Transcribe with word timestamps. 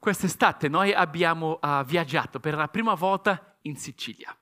Quest'estate 0.00 0.68
noi 0.68 0.94
abbiamo 0.94 1.58
uh, 1.60 1.84
viaggiato 1.84 2.40
per 2.40 2.54
la 2.54 2.68
prima 2.68 2.94
volta 2.94 3.58
in 3.64 3.76
Sicilia. 3.76 4.34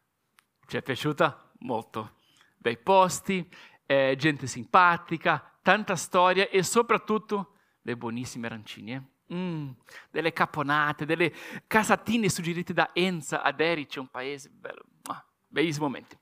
Ci 0.65 0.77
è 0.77 0.83
piaciuta 0.83 1.51
molto. 1.63 2.19
Bei 2.57 2.77
posti, 2.77 3.45
eh, 3.85 4.15
gente 4.17 4.47
simpatica, 4.47 5.59
tanta 5.61 5.97
storia 5.97 6.49
e 6.49 6.63
soprattutto 6.63 7.55
le 7.83 7.97
buonissime 7.97 8.47
arancine. 8.47 9.15
Mm, 9.35 9.71
delle 10.13 10.33
caponate, 10.33 11.05
delle 11.05 11.35
casatine 11.67 12.29
suggerite 12.29 12.73
da 12.73 12.91
Enza 12.93 13.43
ad 13.43 13.59
Erice, 13.59 13.99
un 13.99 14.07
paese 14.07 14.51
bello. 14.51 14.85
Ah, 15.09 15.27
bellissimi 15.45 15.87
momenti. 15.87 16.17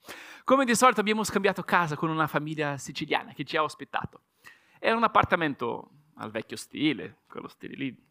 Come 0.45 0.64
di 0.64 0.75
solito 0.75 1.00
abbiamo 1.00 1.25
scambiato 1.25 1.62
casa 1.62 1.95
con 1.95 2.09
una 2.09 2.27
famiglia 2.27 2.79
siciliana 2.79 3.34
che 3.34 3.45
ci 3.45 3.59
ha 3.59 3.62
ospitato. 3.62 4.23
Era 4.79 4.96
un 4.96 5.05
appartamento 5.05 5.91
al 6.14 6.30
vecchio 6.30 6.57
stile, 6.57 7.18
quello 7.29 7.48
stile 7.48 7.75
lì, 7.75 8.05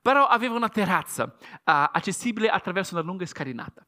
però 0.00 0.26
aveva 0.26 0.54
una 0.54 0.68
terrazza 0.68 1.24
uh, 1.24 1.60
accessibile 1.64 2.48
attraverso 2.48 2.94
una 2.94 3.04
lunga 3.04 3.26
scalinata. 3.26 3.86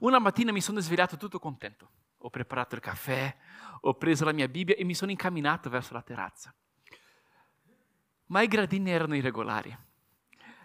Una 0.00 0.18
mattina 0.18 0.52
mi 0.52 0.60
sono 0.60 0.80
svegliato 0.80 1.16
tutto 1.16 1.38
contento. 1.38 1.90
Ho 2.18 2.30
preparato 2.30 2.74
il 2.74 2.80
caffè, 2.80 3.36
ho 3.80 3.94
preso 3.94 4.24
la 4.24 4.32
mia 4.32 4.48
Bibbia 4.48 4.74
e 4.76 4.84
mi 4.84 4.94
sono 4.94 5.10
incamminato 5.10 5.68
verso 5.68 5.92
la 5.94 6.02
terrazza. 6.02 6.54
Ma 8.26 8.42
i 8.42 8.48
gradini 8.48 8.90
erano 8.90 9.14
irregolari. 9.14 9.76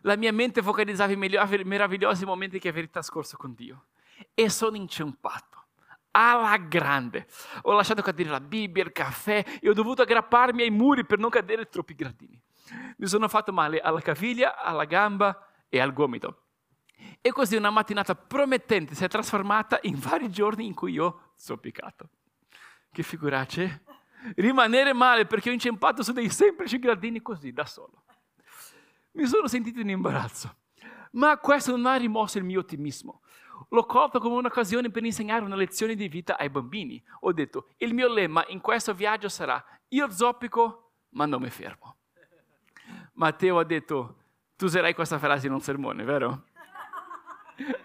La 0.04 0.16
mia 0.16 0.32
mente 0.32 0.62
focalizzava 0.64 1.12
i 1.12 1.18
meravigliosi 1.18 2.26
momenti 2.26 2.60
che 2.60 2.70
avevo 2.70 2.88
trascorso 2.90 3.36
con 3.36 3.54
Dio. 3.54 3.88
E 4.34 4.50
sono 4.50 4.78
inciampato 4.78 5.66
alla 6.12 6.58
grande. 6.58 7.28
Ho 7.64 7.74
lasciato 7.74 8.02
cadere 8.02 8.30
la 8.30 8.40
Bibbia, 8.40 8.84
il 8.84 8.92
caffè 8.92 9.44
e 9.62 9.70
ho 9.70 9.74
dovuto 9.74 10.02
aggrapparmi 10.02 10.64
ai 10.64 10.70
muri 10.70 11.06
per 11.06 11.20
non 11.20 11.30
cadere 11.30 11.68
troppi 11.68 11.96
gradini. 11.96 12.42
Mi 12.98 13.08
sono 13.08 13.28
fatto 13.28 13.52
male 13.52 13.80
alla 13.80 14.02
caviglia, 14.02 14.58
alla 14.58 14.86
gamba 14.86 15.48
e 15.68 15.80
al 15.80 15.94
gomito. 15.94 16.44
E 17.22 17.32
così 17.32 17.56
una 17.56 17.70
mattinata 17.70 18.16
promettente 18.16 18.96
si 18.96 19.04
è 19.04 19.08
trasformata 19.08 19.80
in 19.84 19.98
vari 20.00 20.30
giorni 20.30 20.66
in 20.66 20.74
cui 20.74 20.98
ho 21.00 21.32
zoppicato. 21.36 22.10
Che 22.92 23.04
figurace? 23.04 23.84
Rimanere 24.36 24.94
male 24.94 25.26
perché 25.26 25.50
ho 25.50 25.54
inciampato 25.54 26.04
su 26.04 26.12
dei 26.12 26.30
semplici 26.30 26.80
gradini 26.80 27.22
così, 27.22 27.52
da 27.54 27.66
solo. 27.66 28.04
Mi 29.12 29.26
sono 29.26 29.48
sentito 29.48 29.80
in 29.80 29.90
imbarazzo. 29.90 30.56
Ma 31.12 31.38
questo 31.38 31.72
non 31.72 31.86
ha 31.88 31.96
rimosso 31.96 32.38
il 32.38 32.44
mio 32.44 32.60
ottimismo. 32.60 33.22
L'ho 33.70 33.86
colto 33.86 34.20
come 34.20 34.36
un'occasione 34.36 34.90
per 34.90 35.04
insegnare 35.04 35.44
una 35.44 35.56
lezione 35.56 35.96
di 35.96 36.08
vita 36.08 36.38
ai 36.38 36.50
bambini. 36.50 37.02
Ho 37.22 37.34
detto, 37.34 37.70
il 37.78 37.94
mio 37.94 38.08
lemma 38.12 38.46
in 38.48 38.62
questo 38.62 38.94
viaggio 38.94 39.30
sarà, 39.30 39.64
io 39.90 40.10
zoppico, 40.10 40.94
ma 41.10 41.26
non 41.26 41.42
mi 41.42 41.50
fermo. 41.50 41.99
Matteo 43.20 43.60
ha 43.60 43.66
detto, 43.66 44.16
tu 44.56 44.66
userai 44.66 44.94
questa 44.94 45.20
frase 45.20 45.48
in 45.48 45.54
un 45.54 45.60
sermone, 45.60 46.06
vero? 46.06 46.46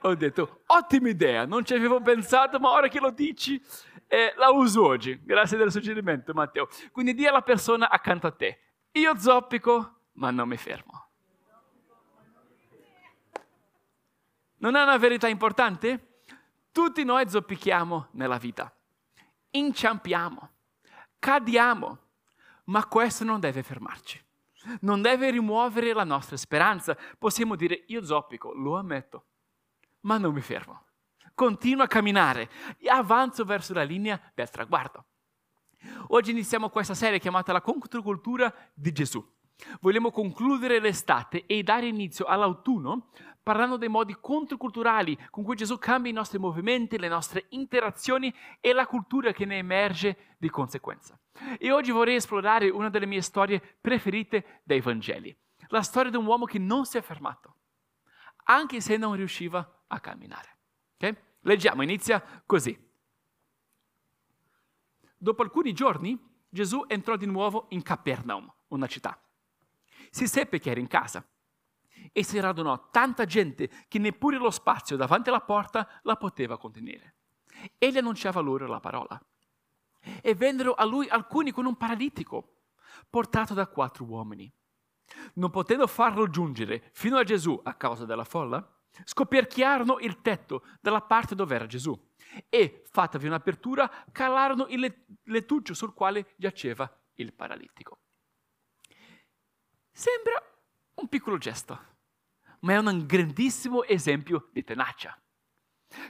Ho 0.03 0.15
detto, 0.15 0.63
ottima 0.67 1.09
idea, 1.09 1.45
non 1.45 1.65
ci 1.65 1.75
avevo 1.75 2.01
pensato, 2.01 2.61
ma 2.61 2.71
ora 2.71 2.87
che 2.87 3.01
lo 3.01 3.11
dici, 3.11 3.61
eh, 4.07 4.33
la 4.37 4.51
uso 4.51 4.87
oggi. 4.87 5.21
Grazie 5.25 5.57
del 5.57 5.73
suggerimento, 5.73 6.33
Matteo. 6.33 6.69
Quindi 6.93 7.15
di 7.15 7.27
alla 7.27 7.43
persona 7.43 7.91
accanto 7.91 8.29
a 8.29 8.31
te, 8.31 8.61
io 8.93 9.19
zoppico, 9.19 10.03
ma 10.13 10.31
non 10.31 10.47
mi 10.47 10.57
fermo. 10.57 11.09
Non 14.59 14.77
è 14.77 14.83
una 14.83 14.99
verità 14.99 15.27
importante? 15.27 16.21
Tutti 16.71 17.03
noi 17.03 17.29
zoppichiamo 17.29 18.11
nella 18.13 18.39
vita, 18.39 18.73
inciampiamo, 19.51 20.51
cadiamo, 21.19 21.99
ma 22.67 22.87
questo 22.87 23.25
non 23.25 23.41
deve 23.41 23.65
fermarci 23.65 24.24
non 24.81 25.03
deve 25.03 25.31
rimuovere 25.31 25.93
la 25.93 26.05
nostra 26.05 26.37
speranza. 26.37 26.97
Possiamo 27.19 27.57
dire 27.57 27.85
io 27.89 28.05
zoppico, 28.05 28.53
lo 28.53 28.77
ammetto, 28.77 29.27
ma 30.01 30.19
non 30.19 30.33
mi 30.33 30.41
fermo. 30.41 30.87
Continuo 31.35 31.85
a 31.85 31.89
camminare 31.89 32.49
e 32.79 32.89
avanzo 32.89 33.45
verso 33.45 33.75
la 33.75 33.83
linea 33.83 34.21
del 34.35 34.51
traguardo. 34.51 35.07
Oggi 36.09 36.31
iniziamo 36.31 36.71
questa 36.71 36.95
serie 36.95 37.19
chiamata 37.19 37.53
La 37.53 37.61
controcultura 37.61 38.53
di 38.73 38.93
Gesù. 38.93 39.25
Vogliamo 39.81 40.11
concludere 40.11 40.81
l'estate 40.81 41.47
e 41.47 41.63
dare 41.63 41.87
inizio 41.87 42.25
all'autunno 42.25 43.11
parlando 43.45 43.77
dei 43.77 43.89
modi 43.89 44.17
controculturali 44.19 45.17
con 45.31 45.45
cui 45.45 45.55
Gesù 45.55 45.79
cambia 45.79 46.11
i 46.11 46.15
nostri 46.15 46.39
movimenti, 46.39 46.99
le 46.99 47.09
nostre 47.09 47.45
interazioni 47.51 48.35
e 48.59 48.73
la 48.73 48.87
cultura 48.87 49.33
che 49.33 49.45
ne 49.45 49.59
emerge 49.59 50.35
di 50.39 50.49
conseguenza. 50.49 51.17
E 51.59 51.71
oggi 51.71 51.91
vorrei 51.91 52.17
esplorare 52.17 52.71
una 52.71 52.89
delle 52.89 53.07
mie 53.07 53.21
storie 53.21 53.61
preferite 53.81 54.63
dei 54.65 54.81
Vangeli, 54.81 55.37
la 55.69 55.83
storia 55.83 56.11
di 56.11 56.17
un 56.17 56.25
uomo 56.25 56.47
che 56.47 56.59
non 56.59 56.87
si 56.87 56.97
è 56.97 57.03
fermato, 57.03 57.57
anche 58.45 58.81
se 58.81 58.97
non 58.97 59.15
riusciva 59.15 59.85
a 59.89 60.01
camminare. 60.01 60.57
Okay? 60.95 61.15
Leggiamo, 61.41 61.83
inizia 61.83 62.43
così. 62.47 62.77
Dopo 65.17 65.43
alcuni 65.43 65.75
giorni 65.75 66.19
Gesù 66.49 66.85
entrò 66.89 67.17
di 67.17 67.27
nuovo 67.27 67.67
in 67.71 67.83
Capernaum, 67.83 68.51
una 68.69 68.87
città. 68.87 69.21
Si 70.09 70.27
seppe 70.27 70.59
che 70.59 70.71
era 70.71 70.81
in 70.81 70.87
casa 70.87 71.27
e 72.17 72.23
si 72.23 72.39
radunò 72.39 72.91
tanta 72.91 73.25
gente 73.25 73.69
che 73.89 73.99
neppure 73.99 74.39
lo 74.39 74.53
spazio 74.53 74.95
davanti 74.95 75.31
alla 75.31 75.41
porta 75.41 76.01
la 76.03 76.15
poteva 76.15 76.57
contenere. 76.57 77.17
Egli 77.77 77.99
annunciava 77.99 78.41
loro 78.41 78.69
la 78.69 78.79
parola. 78.79 79.21
E 80.23 80.35
vennero 80.37 80.75
a 80.75 80.85
lui 80.85 81.09
alcuni 81.09 81.51
con 81.51 81.67
un 81.67 81.77
paralitico, 81.77 82.61
portato 83.11 83.53
da 83.53 83.67
quattro 83.67 84.05
uomini. 84.05 84.51
Non 85.35 85.51
potendo 85.51 85.89
farlo 85.89 86.29
giungere 86.29 86.91
fino 86.93 87.17
a 87.17 87.25
Gesù 87.25 87.61
a 87.65 87.75
causa 87.75 88.05
della 88.05 88.23
folla, 88.23 88.65
scoperchiarono 89.03 89.99
il 89.99 90.21
tetto 90.21 90.65
dalla 90.81 91.01
parte 91.01 91.35
dove 91.35 91.57
era 91.57 91.67
Gesù 91.67 92.01
e, 92.49 92.85
fattavi 92.87 93.27
un'apertura, 93.27 93.91
calarono 94.13 94.67
il 94.69 95.05
lettuccio 95.25 95.75
sul 95.75 95.95
quale 95.95 96.35
giaceva 96.37 96.89
il 97.15 97.33
paralitico. 97.33 97.99
Sembra 99.91 100.41
un 100.95 101.09
piccolo 101.09 101.39
gesto, 101.39 101.94
ma 102.65 102.73
è 102.73 102.79
un 102.79 103.05
grandissimo 103.07 103.85
esempio 103.85 104.49
di 104.53 104.65
tenacia. 104.65 105.17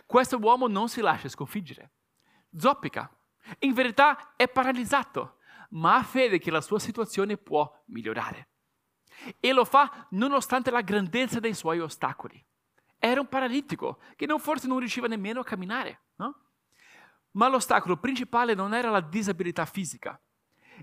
Questo 0.07 0.39
uomo 0.39 0.67
non 0.67 0.89
si 0.89 1.01
lascia 1.01 1.29
sconfiggere, 1.29 1.93
zoppica, 2.57 3.11
in 3.61 3.75
verità 3.75 4.35
è 4.37 4.49
paralizzato, 4.49 5.39
ma 5.71 5.97
ha 5.97 6.03
fede 6.03 6.39
che 6.39 6.51
la 6.51 6.61
sua 6.61 6.79
situazione 6.79 7.37
può 7.37 7.71
migliorare. 7.87 8.49
E 9.41 9.53
lo 9.53 9.65
fa 9.65 10.07
nonostante 10.11 10.71
la 10.71 10.81
grandezza 10.81 11.41
dei 11.41 11.55
suoi 11.55 11.81
ostacoli. 11.81 12.43
Era 12.99 13.21
un 13.21 13.29
paralitico 13.29 14.01
che 14.17 14.27
non, 14.27 14.39
forse 14.39 14.67
non 14.67 14.79
riusciva 14.79 15.09
nemmeno 15.09 15.41
a 15.41 15.45
camminare, 15.45 16.07
no? 16.17 16.41
Ma 17.33 17.49
l'ostacolo 17.49 17.99
principale 17.99 18.55
non 18.55 18.73
era 18.75 18.91
la 18.91 19.01
disabilità 19.01 19.67
fisica, 19.67 20.19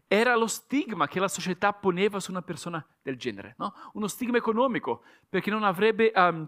era 0.07 0.35
lo 0.35 0.47
stigma 0.47 1.07
che 1.07 1.19
la 1.19 1.27
società 1.27 1.73
poneva 1.73 2.19
su 2.19 2.31
una 2.31 2.41
persona 2.41 2.85
del 3.01 3.17
genere, 3.17 3.55
no? 3.57 3.73
uno 3.93 4.07
stigma 4.07 4.37
economico, 4.37 5.03
perché 5.29 5.49
non 5.49 5.63
avrebbe 5.63 6.11
um, 6.15 6.47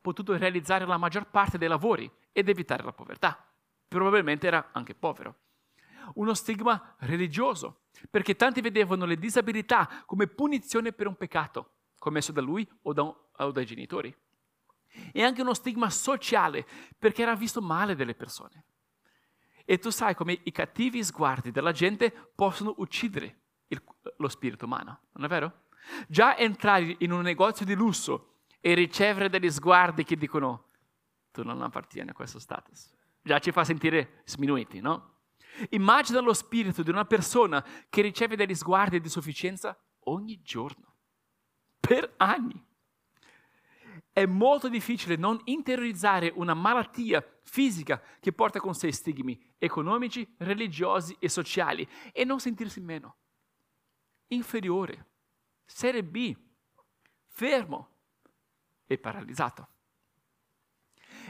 potuto 0.00 0.36
realizzare 0.36 0.84
la 0.84 0.96
maggior 0.96 1.28
parte 1.28 1.58
dei 1.58 1.68
lavori 1.68 2.10
ed 2.32 2.48
evitare 2.48 2.82
la 2.82 2.92
povertà. 2.92 3.46
Probabilmente 3.88 4.46
era 4.46 4.70
anche 4.72 4.94
povero. 4.94 5.36
Uno 6.14 6.34
stigma 6.34 6.96
religioso, 7.00 7.82
perché 8.10 8.34
tanti 8.34 8.60
vedevano 8.60 9.04
le 9.04 9.16
disabilità 9.16 10.02
come 10.04 10.26
punizione 10.26 10.92
per 10.92 11.06
un 11.06 11.16
peccato 11.16 11.74
commesso 11.98 12.32
da 12.32 12.40
lui 12.40 12.68
o, 12.82 12.92
da, 12.92 13.02
o 13.02 13.50
dai 13.52 13.64
genitori. 13.64 14.14
E 15.12 15.22
anche 15.22 15.40
uno 15.40 15.54
stigma 15.54 15.88
sociale, 15.88 16.66
perché 16.98 17.22
era 17.22 17.34
visto 17.34 17.62
male 17.62 17.94
dalle 17.94 18.14
persone. 18.14 18.64
E 19.64 19.78
tu 19.78 19.90
sai 19.90 20.14
come 20.14 20.40
i 20.42 20.52
cattivi 20.52 21.02
sguardi 21.04 21.50
della 21.50 21.72
gente 21.72 22.10
possono 22.34 22.74
uccidere 22.78 23.40
il, 23.68 23.82
lo 24.16 24.28
spirito 24.28 24.66
umano, 24.66 25.00
non 25.12 25.24
è 25.24 25.28
vero? 25.28 25.64
Già 26.08 26.36
entrare 26.36 26.96
in 26.98 27.12
un 27.12 27.22
negozio 27.22 27.64
di 27.64 27.74
lusso 27.74 28.44
e 28.60 28.74
ricevere 28.74 29.28
degli 29.28 29.50
sguardi 29.50 30.04
che 30.04 30.16
dicono 30.16 30.68
tu 31.30 31.42
non 31.42 31.62
appartieni 31.62 32.10
a 32.10 32.12
questo 32.12 32.38
status, 32.38 32.94
già 33.22 33.38
ci 33.38 33.50
fa 33.52 33.64
sentire 33.64 34.22
sminuiti, 34.24 34.80
no? 34.80 35.10
Immagina 35.70 36.20
lo 36.20 36.32
spirito 36.32 36.82
di 36.82 36.90
una 36.90 37.04
persona 37.04 37.64
che 37.88 38.00
riceve 38.00 38.36
degli 38.36 38.54
sguardi 38.54 39.00
di 39.00 39.08
sufficienza 39.08 39.78
ogni 40.04 40.40
giorno, 40.42 40.94
per 41.78 42.14
anni. 42.16 42.62
È 44.12 44.26
molto 44.26 44.68
difficile 44.68 45.16
non 45.16 45.40
interiorizzare 45.44 46.30
una 46.34 46.52
malattia 46.52 47.24
fisica 47.42 48.00
che 48.20 48.32
porta 48.32 48.60
con 48.60 48.74
sé 48.74 48.92
stigmi 48.92 49.54
economici, 49.56 50.34
religiosi 50.38 51.16
e 51.18 51.30
sociali 51.30 51.88
e 52.12 52.24
non 52.24 52.38
sentirsi 52.38 52.80
meno. 52.80 53.16
Inferiore, 54.28 55.06
serie 55.64 56.04
B, 56.04 56.36
fermo 57.26 57.88
e 58.86 58.98
paralizzato. 58.98 59.68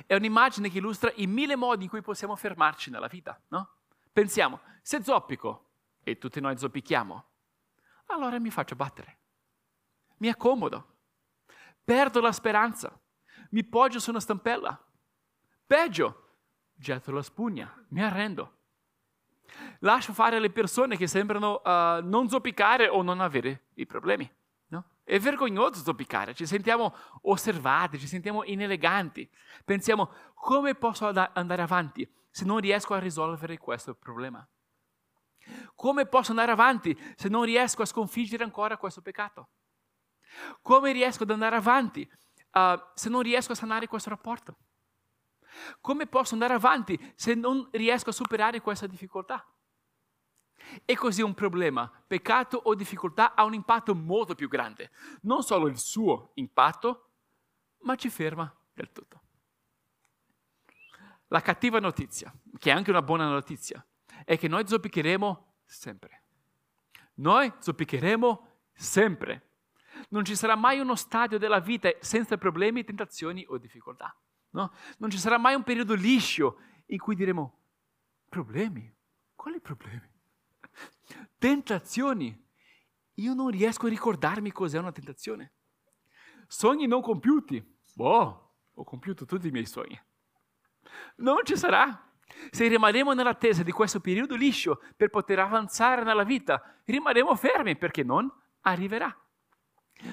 È 0.05 0.15
un'immagine 0.15 0.69
che 0.69 0.79
illustra 0.79 1.13
i 1.17 1.27
mille 1.29 1.55
modi 1.55 1.85
in 1.85 1.91
cui 1.91 2.03
possiamo 2.03 2.35
fermarci 2.35 2.91
nella 2.91 3.07
vita, 3.07 3.41
no? 3.49 3.77
Pensiamo, 4.13 4.61
se 4.83 5.03
zoppico, 5.05 5.71
e 6.03 6.19
tutti 6.19 6.41
noi 6.41 6.59
zoppichiamo, 6.59 7.25
allora 8.07 8.41
mi 8.41 8.51
faccio 8.51 8.75
battere. 8.75 9.19
Mi 10.17 10.29
accomodo 10.29 10.92
perdo 11.85 12.21
la 12.21 12.33
speranza, 12.33 12.99
mi 13.51 13.65
poggio 13.65 13.99
su 13.99 14.11
una 14.11 14.21
stampella. 14.21 14.83
Peggio, 15.67 16.37
getto 16.75 17.13
la 17.13 17.23
spugna, 17.23 17.73
mi 17.89 18.03
arrendo. 18.03 18.59
Lascio 19.81 20.13
fare 20.13 20.37
alle 20.37 20.51
persone 20.51 20.97
che 20.97 21.07
sembrano 21.07 21.61
uh, 21.65 22.03
non 22.03 22.29
zoppicare 22.29 22.89
o 22.89 23.03
non 23.03 23.21
avere 23.21 23.67
i 23.75 23.87
problemi. 23.87 24.31
No? 24.69 24.85
È 25.05 25.19
vergognoso 25.19 25.83
zoppicare, 25.83 26.35
ci 26.35 26.47
sentiamo 26.47 26.95
osservati, 27.23 27.99
ci 27.99 28.07
sentiamo 28.07 28.45
ineleganti. 28.45 29.29
Pensiamo, 29.65 30.11
come 30.35 30.75
posso 30.75 31.07
andare 31.07 31.63
avanti 31.63 32.11
se 32.31 32.45
non 32.45 32.59
riesco 32.61 32.95
a 32.95 32.99
risolvere 32.99 33.59
questo 33.59 33.95
problema? 33.95 34.47
Come 35.75 36.07
posso 36.07 36.31
andare 36.31 36.53
avanti 36.53 36.99
se 37.17 37.29
non 37.29 37.43
riesco 37.43 37.83
a 37.83 37.87
sconfiggere 37.87 38.45
ancora 38.45 38.77
questo 38.77 39.03
peccato? 39.03 39.49
Come 40.61 40.93
riesco 40.93 41.23
ad 41.23 41.31
andare 41.31 41.57
avanti 41.57 42.09
uh, 42.53 42.81
se 42.95 43.09
non 43.09 43.23
riesco 43.23 43.53
a 43.53 43.57
sanare 43.57 43.87
questo 43.87 44.11
rapporto? 44.11 44.57
Come 45.81 46.07
posso 46.07 46.35
andare 46.35 46.55
avanti 46.55 46.99
se 47.15 47.35
non 47.35 47.69
riesco 47.73 48.11
a 48.11 48.13
superare 48.13 48.61
questa 48.61 48.87
difficoltà? 48.87 49.47
E 50.85 50.97
così 50.97 51.23
un 51.23 51.35
problema, 51.35 51.91
peccato 52.07 52.57
o 52.57 52.75
difficoltà, 52.75 53.35
ha 53.35 53.45
un 53.45 53.55
impatto 53.55 53.95
molto 53.95 54.35
più 54.35 54.49
grande. 54.49 54.91
Non 55.23 55.43
solo 55.43 55.67
il 55.67 55.79
suo 55.79 56.31
impatto, 56.35 57.11
ma 57.81 57.97
ci 57.97 58.09
ferma 58.09 58.55
del 58.73 58.91
tutto. 58.93 59.21
La 61.29 61.41
cattiva 61.41 61.79
notizia, 61.79 62.33
che 62.59 62.71
è 62.71 62.75
anche 62.75 62.91
una 62.91 63.03
buona 63.03 63.29
notizia, 63.29 63.85
è 64.25 64.39
che 64.39 64.49
noi 64.49 64.67
zoppicheremo 64.67 65.55
sempre. 65.65 66.23
Noi 67.15 67.53
zoppicheremo 67.59 68.49
sempre. 68.73 69.51
Non 70.11 70.25
ci 70.25 70.37
sarà 70.37 70.57
mai 70.57 70.79
uno 70.79 70.95
stadio 70.95 71.39
della 71.39 71.61
vita 71.61 71.91
senza 72.01 72.37
problemi, 72.37 72.85
tentazioni 72.85 73.45
o 73.49 73.59
difficoltà. 73.59 74.15
No? 74.51 74.73
Non 74.99 75.11
ci 75.11 75.19
sarà 75.19 75.39
mai 75.39 75.55
un 75.55 75.63
periodo 75.63 75.95
liscio 75.95 76.59
in 76.87 76.99
cui 76.99 77.15
diremo, 77.15 77.61
problemi? 78.29 78.95
Quali 79.35 79.61
problemi? 79.61 80.11
Tentazioni. 81.39 82.41
Io 83.15 83.35
non 83.35 83.49
riesco 83.49 83.87
a 83.87 83.91
ricordarmi 83.91 84.53
cos'è 84.53 84.79
una 84.79 84.93
tentazione. 84.93 85.53
Sogni 86.47 86.87
non 86.87 87.01
compiuti. 87.01 87.63
Boh, 87.95 88.55
ho 88.73 88.85
compiuto 88.85 89.25
tutti 89.25 89.49
i 89.49 89.51
miei 89.51 89.67
sogni. 89.67 90.01
Non 91.17 91.41
ci 91.45 91.57
sarà. 91.57 92.11
Se 92.51 92.67
rimarremo 92.67 93.13
nell'attesa 93.13 93.63
di 93.63 93.73
questo 93.73 94.01
periodo 94.01 94.35
liscio 94.35 94.81
per 94.97 95.11
poter 95.11 95.39
avanzare 95.39 96.03
nella 96.03 96.25
vita, 96.25 96.81
rimarremo 96.85 97.35
fermi 97.37 97.77
perché 97.77 98.03
non 98.03 98.31
arriverà. 98.63 99.15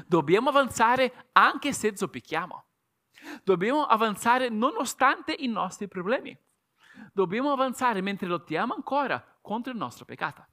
Dobbiamo 0.05 0.49
avanzare 0.49 1.29
anche 1.33 1.73
se 1.73 1.95
zoppichiamo. 1.95 2.65
Dobbiamo 3.43 3.85
avanzare 3.85 4.49
nonostante 4.49 5.35
i 5.37 5.47
nostri 5.47 5.87
problemi. 5.87 6.37
Dobbiamo 7.13 7.51
avanzare 7.51 8.01
mentre 8.01 8.27
lottiamo 8.27 8.73
ancora 8.73 9.23
contro 9.41 9.71
il 9.71 9.77
nostro 9.77 10.05
peccato. 10.05 10.47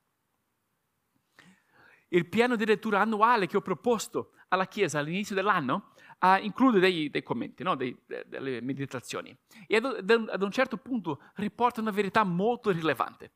Il 2.08 2.28
piano 2.28 2.56
di 2.56 2.64
lettura 2.64 3.00
annuale 3.00 3.46
che 3.46 3.56
ho 3.56 3.60
proposto 3.60 4.32
alla 4.48 4.66
Chiesa 4.66 5.00
all'inizio 5.00 5.34
dell'anno 5.34 5.92
uh, 6.20 6.36
include 6.40 6.78
dei, 6.78 7.10
dei 7.10 7.22
commenti, 7.22 7.62
no? 7.64 7.74
dei, 7.74 7.96
de, 8.06 8.24
delle 8.26 8.60
meditazioni 8.60 9.36
e 9.66 9.76
ad, 9.76 10.28
ad 10.30 10.42
un 10.42 10.50
certo 10.50 10.76
punto 10.76 11.20
riporta 11.34 11.80
una 11.80 11.90
verità 11.90 12.22
molto 12.22 12.70
rilevante. 12.70 13.32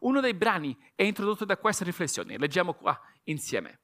Uno 0.00 0.20
dei 0.20 0.34
brani 0.34 0.76
è 0.94 1.02
introdotto 1.02 1.44
da 1.44 1.56
questa 1.56 1.84
riflessione, 1.84 2.38
leggiamo 2.38 2.74
qua 2.74 2.98
insieme. 3.24 3.80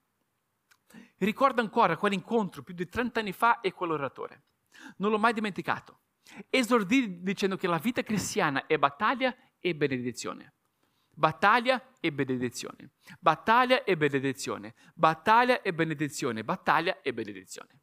Ricordo 1.18 1.60
ancora 1.60 1.96
quell'incontro 1.96 2.62
più 2.62 2.74
di 2.74 2.88
30 2.88 3.20
anni 3.20 3.32
fa 3.32 3.60
e 3.60 3.72
quell'oratore. 3.72 4.42
Non 4.98 5.10
l'ho 5.10 5.18
mai 5.18 5.32
dimenticato. 5.32 6.00
Esordì 6.48 7.22
dicendo 7.22 7.56
che 7.56 7.66
la 7.66 7.78
vita 7.78 8.02
cristiana 8.02 8.66
è 8.66 8.78
battaglia 8.78 9.34
e 9.58 9.74
benedizione. 9.74 10.54
Battaglia 11.10 11.94
e 11.98 12.12
benedizione. 12.12 12.90
Battaglia 13.18 13.82
e 13.82 13.96
benedizione. 13.96 14.74
Battaglia 14.94 15.62
e 15.62 15.74
benedizione. 15.74 16.44
Battaglia 16.44 17.00
e 17.02 17.12
benedizione. 17.12 17.80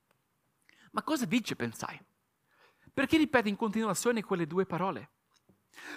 Ma 0.92 1.04
cosa 1.04 1.26
dice, 1.26 1.58
pensai? 1.58 2.00
Perché 2.94 3.18
ripete 3.18 3.50
in 3.50 3.58
continuazione 3.58 4.24
quelle 4.24 4.48
due 4.48 4.66
parole? 4.66 5.10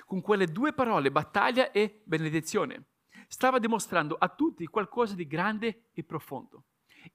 Con 0.05 0.21
quelle 0.21 0.47
due 0.47 0.73
parole, 0.73 1.13
battaglia 1.13 1.71
e 1.71 2.01
benedizione, 2.03 2.87
stava 3.29 3.61
dimostrando 3.61 4.17
a 4.19 4.29
tutti 4.29 4.67
qualcosa 4.67 5.15
di 5.15 5.29
grande 5.29 5.91
e 5.93 6.03
profondo. 6.03 6.65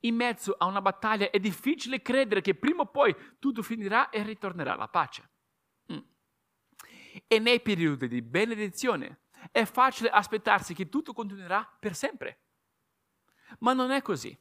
In 0.02 0.16
mezzo 0.16 0.56
a 0.58 0.66
una 0.66 0.82
battaglia 0.82 1.30
è 1.30 1.40
difficile 1.40 2.02
credere 2.02 2.42
che 2.42 2.56
prima 2.56 2.82
o 2.82 2.88
poi 2.88 3.16
tutto 3.40 3.62
finirà 3.62 4.10
e 4.10 4.24
ritornerà 4.24 4.76
la 4.76 4.88
pace. 4.88 5.30
Mm. 5.92 6.00
E 7.28 7.40
nei 7.40 7.62
periodi 7.62 8.08
di 8.08 8.22
benedizione 8.22 9.22
è 9.52 9.66
facile 9.66 10.10
aspettarsi 10.10 10.74
che 10.74 10.90
tutto 10.90 11.14
continuerà 11.14 11.68
per 11.80 11.96
sempre. 11.96 12.42
Ma 13.60 13.74
non 13.74 13.92
è 13.92 14.02
così. 14.02 14.38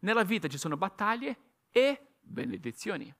Nella 0.00 0.24
vita 0.24 0.48
ci 0.48 0.58
sono 0.58 0.76
battaglie 0.76 1.38
e 1.70 2.14
benedizioni. 2.20 3.12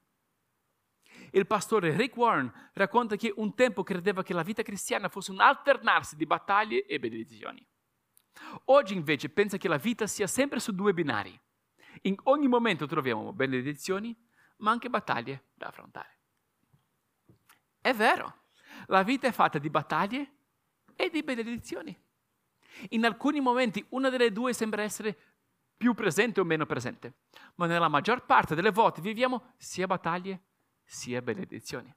Il 1.33 1.47
pastore 1.47 1.97
Rick 1.97 2.17
Warren 2.17 2.71
racconta 2.73 3.17
che 3.17 3.33
un 3.37 3.55
tempo 3.55 3.83
credeva 3.83 4.23
che 4.23 4.33
la 4.33 4.43
vita 4.43 4.63
cristiana 4.63 5.09
fosse 5.09 5.31
un 5.31 5.41
alternarsi 5.41 6.17
di 6.17 6.27
battaglie 6.27 6.87
e 6.87 6.99
benedizioni. 6.99 7.65
Oggi 8.67 8.95
invece 8.95 9.29
pensa 9.29 9.57
che 9.57 9.69
la 9.69 9.77
vita 9.77 10.07
sia 10.07 10.27
sempre 10.27 10.61
su 10.61 10.73
due 10.75 10.93
binari. 10.93 11.39
In 12.03 12.17
ogni 12.25 12.49
momento 12.49 12.87
troviamo 12.87 13.33
benedizioni, 13.33 14.17
ma 14.59 14.71
anche 14.71 14.91
battaglie 14.91 15.49
da 15.55 15.69
affrontare. 15.69 16.19
È 17.81 17.93
vero, 17.95 18.43
la 18.87 19.03
vita 19.03 19.27
è 19.27 19.33
fatta 19.33 19.59
di 19.59 19.71
battaglie 19.71 20.33
e 20.97 21.11
di 21.11 21.23
benedizioni. 21.23 21.97
In 22.91 23.05
alcuni 23.05 23.41
momenti 23.41 23.85
una 23.91 24.09
delle 24.09 24.33
due 24.33 24.53
sembra 24.53 24.83
essere 24.83 25.17
più 25.77 25.95
presente 25.95 26.41
o 26.41 26.45
meno 26.45 26.67
presente, 26.67 27.15
ma 27.55 27.67
nella 27.67 27.89
maggior 27.89 28.27
parte 28.27 28.55
delle 28.55 28.71
volte 28.71 29.01
viviamo 29.01 29.55
sia 29.57 29.87
battaglie 29.87 30.43
sia 30.85 31.23
benedizioni. 31.23 31.93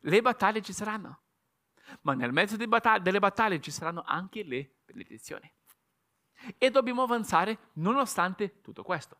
Le 0.00 0.22
battaglie 0.22 0.62
ci 0.62 0.72
saranno, 0.72 1.22
ma 2.02 2.14
nel 2.14 2.32
mezzo 2.32 2.56
battaglie, 2.66 3.02
delle 3.02 3.18
battaglie 3.18 3.60
ci 3.60 3.70
saranno 3.70 4.02
anche 4.06 4.42
le 4.42 4.76
benedizioni. 4.84 5.50
E 6.56 6.70
dobbiamo 6.70 7.02
avanzare 7.02 7.70
nonostante 7.74 8.60
tutto 8.60 8.82
questo. 8.82 9.18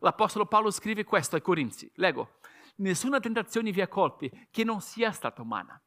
L'Apostolo 0.00 0.46
Paolo 0.46 0.70
scrive 0.70 1.04
questo 1.04 1.36
ai 1.36 1.42
Corinzi, 1.42 1.90
leggo, 1.96 2.38
nessuna 2.76 3.20
tentazione 3.20 3.70
vi 3.70 3.80
ha 3.80 3.88
colpi 3.88 4.48
che 4.50 4.64
non 4.64 4.80
sia 4.80 5.12
stata 5.12 5.42
umana. 5.42 5.80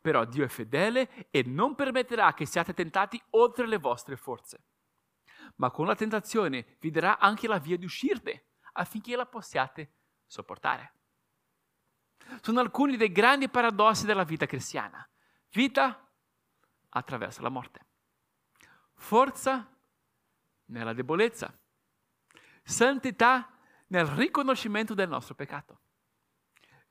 Però 0.00 0.24
Dio 0.24 0.44
è 0.44 0.48
fedele 0.48 1.28
e 1.30 1.42
non 1.42 1.74
permetterà 1.74 2.32
che 2.34 2.46
siate 2.46 2.74
tentati 2.74 3.20
oltre 3.30 3.66
le 3.66 3.78
vostre 3.78 4.16
forze 4.16 4.64
ma 5.56 5.70
con 5.70 5.86
la 5.86 5.94
tentazione 5.94 6.76
vi 6.80 6.90
darà 6.90 7.18
anche 7.18 7.46
la 7.46 7.58
via 7.58 7.76
di 7.76 7.84
uscirne 7.84 8.44
affinché 8.72 9.16
la 9.16 9.26
possiate 9.26 9.92
sopportare. 10.26 10.92
Sono 12.40 12.60
alcuni 12.60 12.96
dei 12.96 13.12
grandi 13.12 13.48
paradossi 13.48 14.04
della 14.04 14.24
vita 14.24 14.46
cristiana. 14.46 15.08
Vita 15.50 16.08
attraverso 16.90 17.40
la 17.42 17.48
morte. 17.48 17.85
Forza 18.96 19.70
nella 20.66 20.92
debolezza. 20.92 21.56
Santità 22.62 23.48
nel 23.88 24.06
riconoscimento 24.06 24.94
del 24.94 25.08
nostro 25.08 25.34
peccato. 25.34 25.80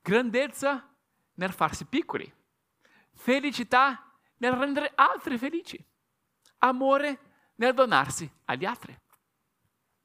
Grandezza 0.00 0.94
nel 1.34 1.52
farsi 1.52 1.84
piccoli. 1.84 2.32
Felicità 3.12 4.10
nel 4.38 4.52
rendere 4.52 4.92
altri 4.94 5.36
felici. 5.36 5.84
Amore 6.58 7.20
nel 7.56 7.74
donarsi 7.74 8.30
agli 8.46 8.64
altri. 8.64 8.98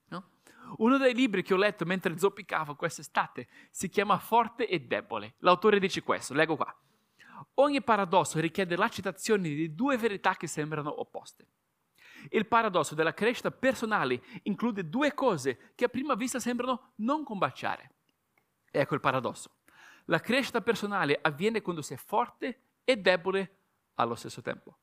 No? 0.07 0.31
Uno 0.77 0.97
dei 0.97 1.13
libri 1.13 1.43
che 1.43 1.53
ho 1.53 1.57
letto 1.57 1.85
mentre 1.85 2.17
zoppicavo 2.17 2.75
quest'estate 2.75 3.47
si 3.69 3.89
chiama 3.89 4.17
Forte 4.17 4.67
e 4.67 4.81
Debole. 4.81 5.35
L'autore 5.39 5.79
dice 5.79 6.01
questo, 6.03 6.33
leggo 6.33 6.55
qua. 6.55 6.75
Ogni 7.55 7.81
paradosso 7.81 8.39
richiede 8.39 8.75
la 8.75 8.89
citazione 8.89 9.49
di 9.49 9.73
due 9.73 9.97
verità 9.97 10.35
che 10.35 10.47
sembrano 10.47 10.99
opposte. 10.99 11.47
Il 12.29 12.47
paradosso 12.47 12.95
della 12.95 13.13
crescita 13.13 13.51
personale 13.51 14.21
include 14.43 14.89
due 14.89 15.13
cose 15.13 15.71
che 15.75 15.85
a 15.85 15.89
prima 15.89 16.15
vista 16.15 16.39
sembrano 16.39 16.93
non 16.97 17.23
combaciare. 17.23 17.95
Ecco 18.69 18.93
il 18.93 18.99
paradosso. 18.99 19.57
La 20.05 20.19
crescita 20.19 20.61
personale 20.61 21.17
avviene 21.21 21.61
quando 21.61 21.81
si 21.81 21.93
è 21.93 21.97
forte 21.97 22.61
e 22.83 22.97
debole 22.97 23.57
allo 23.95 24.15
stesso 24.15 24.41
tempo. 24.41 24.77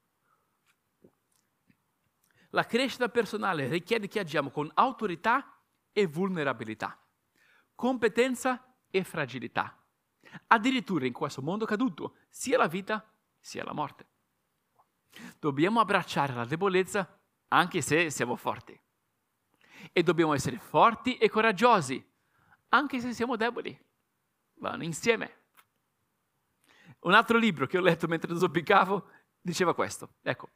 La 2.50 2.64
crescita 2.64 3.08
personale 3.08 3.68
richiede 3.68 4.08
che 4.08 4.20
agiamo 4.20 4.50
con 4.50 4.70
autorità 4.74 5.60
e 5.92 6.06
vulnerabilità, 6.06 6.98
competenza 7.74 8.74
e 8.90 9.04
fragilità. 9.04 9.82
Addirittura 10.46 11.06
in 11.06 11.12
questo 11.12 11.42
mondo 11.42 11.66
caduto, 11.66 12.16
sia 12.28 12.56
la 12.56 12.66
vita 12.66 13.12
sia 13.38 13.64
la 13.64 13.72
morte. 13.72 14.06
Dobbiamo 15.38 15.80
abbracciare 15.80 16.34
la 16.34 16.44
debolezza 16.44 17.17
anche 17.48 17.80
se 17.80 18.10
siamo 18.10 18.36
forti. 18.36 18.78
E 19.92 20.02
dobbiamo 20.02 20.34
essere 20.34 20.58
forti 20.58 21.16
e 21.16 21.28
coraggiosi 21.28 22.04
anche 22.70 23.00
se 23.00 23.12
siamo 23.12 23.36
deboli. 23.36 23.76
Vanno 24.54 24.84
insieme. 24.84 25.36
Un 27.00 27.14
altro 27.14 27.38
libro 27.38 27.66
che 27.66 27.78
ho 27.78 27.82
letto 27.82 28.08
mentre 28.08 28.36
zoppicavo 28.36 29.10
diceva 29.40 29.74
questo. 29.74 30.14
Ecco, 30.22 30.50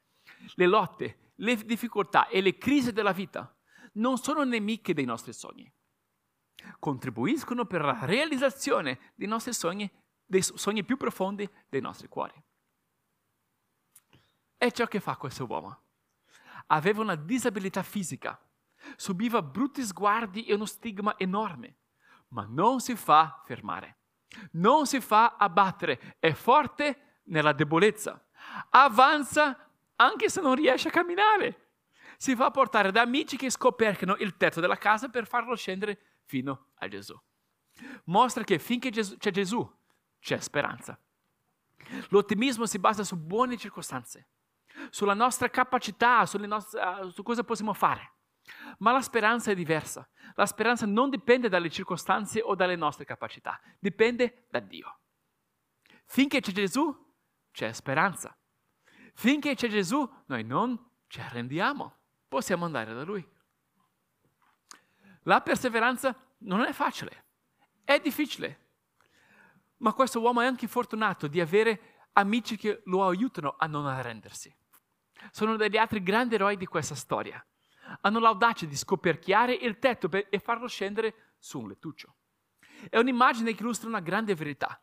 le 0.55 0.65
lotte, 0.65 1.31
le 1.35 1.55
difficoltà 1.55 2.27
e 2.27 2.41
le 2.41 2.57
crisi 2.57 2.91
della 2.91 3.13
vita 3.13 3.55
non 3.93 4.17
sono 4.17 4.43
nemiche 4.43 4.93
dei 4.93 5.05
nostri 5.05 5.33
sogni. 5.33 5.71
Contribuiscono 6.79 7.65
per 7.65 7.81
la 7.81 8.05
realizzazione 8.05 9.13
dei 9.15 9.27
nostri 9.27 9.53
sogni, 9.53 9.89
dei 10.25 10.41
sogni 10.41 10.83
più 10.83 10.97
profondi 10.97 11.49
dei 11.69 11.81
nostri 11.81 12.07
cuori. 12.07 12.41
È 14.57 14.71
ciò 14.71 14.85
che 14.85 14.99
fa 14.99 15.17
questo 15.17 15.45
uomo. 15.45 15.81
Aveva 16.73 17.01
una 17.01 17.15
disabilità 17.15 17.83
fisica, 17.83 18.39
subiva 18.95 19.43
brutti 19.43 19.83
sguardi 19.83 20.45
e 20.45 20.55
uno 20.55 20.65
stigma 20.65 21.15
enorme, 21.19 21.75
ma 22.29 22.47
non 22.49 22.79
si 22.79 22.95
fa 22.95 23.43
fermare, 23.45 23.97
non 24.53 24.87
si 24.87 24.99
fa 24.99 25.35
abbattere, 25.37 26.17
è 26.17 26.33
forte 26.33 27.19
nella 27.25 27.53
debolezza, 27.53 28.25
avanza 28.71 29.69
anche 29.97 30.29
se 30.29 30.41
non 30.41 30.55
riesce 30.55 30.87
a 30.87 30.91
camminare. 30.91 31.59
Si 32.17 32.35
fa 32.35 32.49
portare 32.49 32.91
da 32.91 33.01
amici 33.01 33.37
che 33.37 33.51
scoperchiano 33.51 34.15
il 34.15 34.35
tetto 34.35 34.59
della 34.59 34.77
casa 34.77 35.09
per 35.09 35.27
farlo 35.27 35.55
scendere 35.55 36.21
fino 36.23 36.69
a 36.79 36.87
Gesù. 36.87 37.15
Mostra 38.05 38.43
che 38.43 38.57
finché 38.57 38.89
Gesù, 38.89 39.17
c'è 39.17 39.29
Gesù, 39.29 39.77
c'è 40.19 40.39
speranza. 40.39 40.99
L'ottimismo 42.09 42.65
si 42.65 42.79
basa 42.79 43.03
su 43.03 43.15
buone 43.15 43.57
circostanze, 43.57 44.27
sulla 44.89 45.13
nostra 45.13 45.49
capacità, 45.49 46.25
nostre, 46.39 47.11
su 47.11 47.23
cosa 47.23 47.43
possiamo 47.43 47.73
fare. 47.73 48.11
Ma 48.79 48.91
la 48.91 49.01
speranza 49.01 49.51
è 49.51 49.55
diversa. 49.55 50.07
La 50.35 50.45
speranza 50.45 50.85
non 50.85 51.09
dipende 51.09 51.49
dalle 51.49 51.69
circostanze 51.69 52.41
o 52.41 52.55
dalle 52.55 52.75
nostre 52.75 53.05
capacità, 53.05 53.59
dipende 53.79 54.47
da 54.49 54.59
Dio. 54.59 54.99
Finché 56.05 56.41
c'è 56.41 56.51
Gesù, 56.51 56.93
c'è 57.51 57.71
speranza. 57.71 58.35
Finché 59.13 59.55
c'è 59.55 59.67
Gesù, 59.67 60.09
noi 60.25 60.43
non 60.43 60.77
ci 61.07 61.19
arrendiamo 61.19 61.97
possiamo 62.33 62.65
andare 62.65 62.95
da 62.95 63.03
Lui. 63.03 63.23
La 65.25 65.41
perseveranza 65.41 66.15
non 66.39 66.61
è 66.61 66.73
facile, 66.73 67.25
è 67.83 67.99
difficile, 67.99 68.71
ma 69.77 69.93
questo 69.93 70.19
uomo 70.19 70.41
è 70.41 70.47
anche 70.47 70.67
fortunato 70.67 71.27
di 71.27 71.39
avere 71.39 72.07
amici 72.13 72.57
che 72.57 72.81
lo 72.85 73.05
aiutano 73.05 73.53
a 73.55 73.67
non 73.67 73.85
arrendersi. 73.85 74.51
Sono 75.31 75.55
degli 75.55 75.77
altri 75.77 76.01
grandi 76.01 76.35
eroi 76.35 76.57
di 76.57 76.65
questa 76.65 76.95
storia. 76.95 77.43
Hanno 78.01 78.19
l'audacia 78.19 78.65
di 78.65 78.75
scoperchiare 78.75 79.53
il 79.53 79.79
tetto 79.79 80.09
per, 80.09 80.27
e 80.29 80.39
farlo 80.39 80.67
scendere 80.67 81.35
su 81.37 81.59
un 81.59 81.67
lettuccio. 81.67 82.15
È 82.89 82.97
un'immagine 82.97 83.53
che 83.53 83.61
illustra 83.61 83.89
una 83.89 83.99
grande 83.99 84.35
verità. 84.35 84.81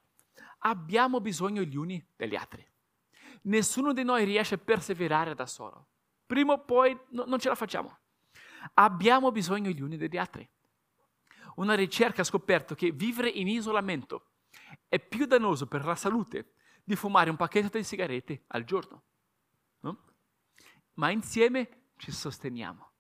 Abbiamo 0.61 1.21
bisogno 1.21 1.63
gli 1.63 1.77
uni 1.77 2.05
degli 2.17 2.37
altri. 2.37 2.67
Nessuno 3.43 3.93
di 3.93 4.05
noi 4.05 4.25
riesce 4.25 4.57
a 4.57 4.59
perseverare 4.59 5.35
da 5.35 5.47
solo 5.47 5.89
prima 6.31 6.53
o 6.53 6.65
poi 6.65 6.97
no, 7.09 7.25
non 7.27 7.41
ce 7.41 7.49
la 7.49 7.57
facciamo. 7.57 7.99
Abbiamo 8.75 9.33
bisogno 9.33 9.71
gli 9.71 9.83
uni 9.83 9.97
degli 9.97 10.17
altri. 10.17 10.49
Una 11.57 11.75
ricerca 11.75 12.21
ha 12.21 12.25
scoperto 12.25 12.77
che 12.77 12.93
vivere 12.93 13.29
in 13.29 13.49
isolamento 13.49 14.27
è 14.89 15.01
più 15.01 15.27
dannoso 15.27 15.67
per 15.67 15.85
la 15.85 15.97
salute 15.97 16.53
di 16.85 16.95
fumare 16.95 17.31
un 17.31 17.37
pacchetto 17.37 17.79
di 17.79 17.83
sigarette 17.83 18.45
al 18.49 18.63
giorno. 18.63 19.03
Ma 20.95 21.11
insieme 21.11 21.91
ci 21.97 22.13
sosteniamo, 22.13 22.93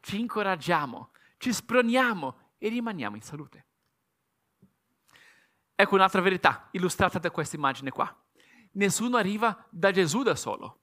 ci 0.00 0.20
incoraggiamo, 0.20 1.10
ci 1.38 1.52
sproniamo 1.52 2.52
e 2.58 2.68
rimaniamo 2.68 3.16
in 3.16 3.22
salute. 3.22 3.66
Ecco 5.74 5.94
un'altra 5.94 6.20
verità 6.20 6.68
illustrata 6.72 7.18
da 7.18 7.30
questa 7.30 7.56
immagine 7.56 7.90
qua. 7.90 8.14
Nessuno 8.72 9.16
arriva 9.16 9.66
da 9.70 9.90
Gesù 9.90 10.22
da 10.22 10.34
solo. 10.34 10.80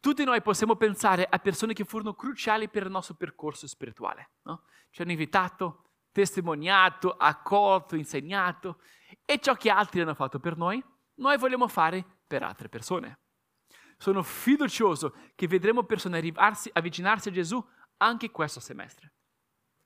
Tutti 0.00 0.24
noi 0.24 0.42
possiamo 0.42 0.76
pensare 0.76 1.26
a 1.28 1.38
persone 1.38 1.72
che 1.72 1.84
furono 1.84 2.14
cruciali 2.14 2.68
per 2.68 2.84
il 2.84 2.90
nostro 2.90 3.14
percorso 3.14 3.66
spirituale. 3.66 4.30
No? 4.42 4.64
Ci 4.90 5.02
hanno 5.02 5.10
invitato, 5.10 5.90
testimoniato, 6.12 7.12
accolto, 7.16 7.96
insegnato 7.96 8.80
e 9.24 9.38
ciò 9.40 9.54
che 9.54 9.70
altri 9.70 10.00
hanno 10.00 10.14
fatto 10.14 10.38
per 10.38 10.56
noi, 10.56 10.82
noi 11.14 11.36
vogliamo 11.36 11.68
fare 11.68 12.04
per 12.26 12.42
altre 12.42 12.68
persone. 12.68 13.18
Sono 13.98 14.22
fiducioso 14.22 15.14
che 15.34 15.46
vedremo 15.46 15.82
persone 15.82 16.18
avvicinarsi 16.72 17.28
a 17.28 17.32
Gesù 17.32 17.62
anche 17.98 18.30
questo 18.30 18.60
semestre. 18.60 19.12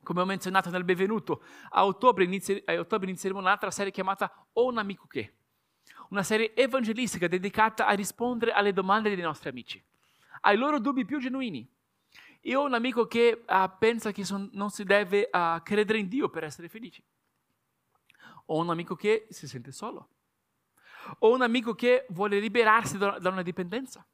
Come 0.03 0.21
ho 0.21 0.25
menzionato 0.25 0.71
nel 0.71 0.85
benvenuto, 0.85 1.43
a 1.71 1.87
ottobre, 1.87 2.25
inizi- 2.25 2.63
a 2.67 2.79
ottobre 2.79 3.09
inizieremo 3.09 3.41
un'altra 3.41 3.71
serie 3.71 3.91
chiamata 3.91 4.47
Ho 4.55 4.67
un 4.67 4.79
amico 4.79 5.07
che, 5.07 5.35
una 6.11 6.23
serie 6.23 6.55
evangelistica 6.55 7.27
dedicata 7.27 7.87
a 7.87 7.93
rispondere 7.93 8.53
alle 8.53 8.73
domande 8.73 9.15
dei 9.15 9.25
nostri 9.25 9.49
amici 9.49 9.83
ai 10.43 10.57
loro 10.57 10.79
dubbi 10.79 11.05
più 11.05 11.19
genuini. 11.19 11.69
Io 12.43 12.61
ho 12.61 12.65
un 12.65 12.75
amico 12.75 13.07
che 13.07 13.45
uh, 13.47 13.71
pensa 13.79 14.11
che 14.13 14.25
son, 14.25 14.49
non 14.53 14.71
si 14.71 14.85
deve 14.85 15.29
uh, 15.33 15.63
credere 15.63 15.99
in 15.99 16.09
Dio 16.09 16.29
per 16.29 16.45
essere 16.45 16.69
felici. 16.69 17.03
Ho 18.47 18.59
un 18.59 18.71
amico 18.71 18.97
che 18.97 19.27
si 19.31 19.47
sente 19.47 19.71
solo. 19.71 20.09
Ho 21.21 21.33
un 21.33 21.43
amico 21.43 21.75
che 21.75 22.07
vuole 22.11 22.39
liberarsi 22.39 22.99
da, 22.99 23.19
una 23.21 23.43
dipendenza. 23.43 24.05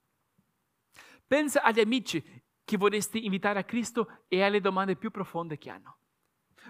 Pensa 1.26 1.62
agli 1.62 1.80
amici 1.80 2.22
che 2.64 2.76
vorresti 2.76 3.24
invitare 3.24 3.58
a 3.58 3.64
Cristo 3.64 4.24
e 4.28 4.42
alle 4.42 4.60
domande 4.60 4.96
più 4.96 5.10
profonde 5.10 5.58
che 5.58 5.70
hanno. 5.70 5.98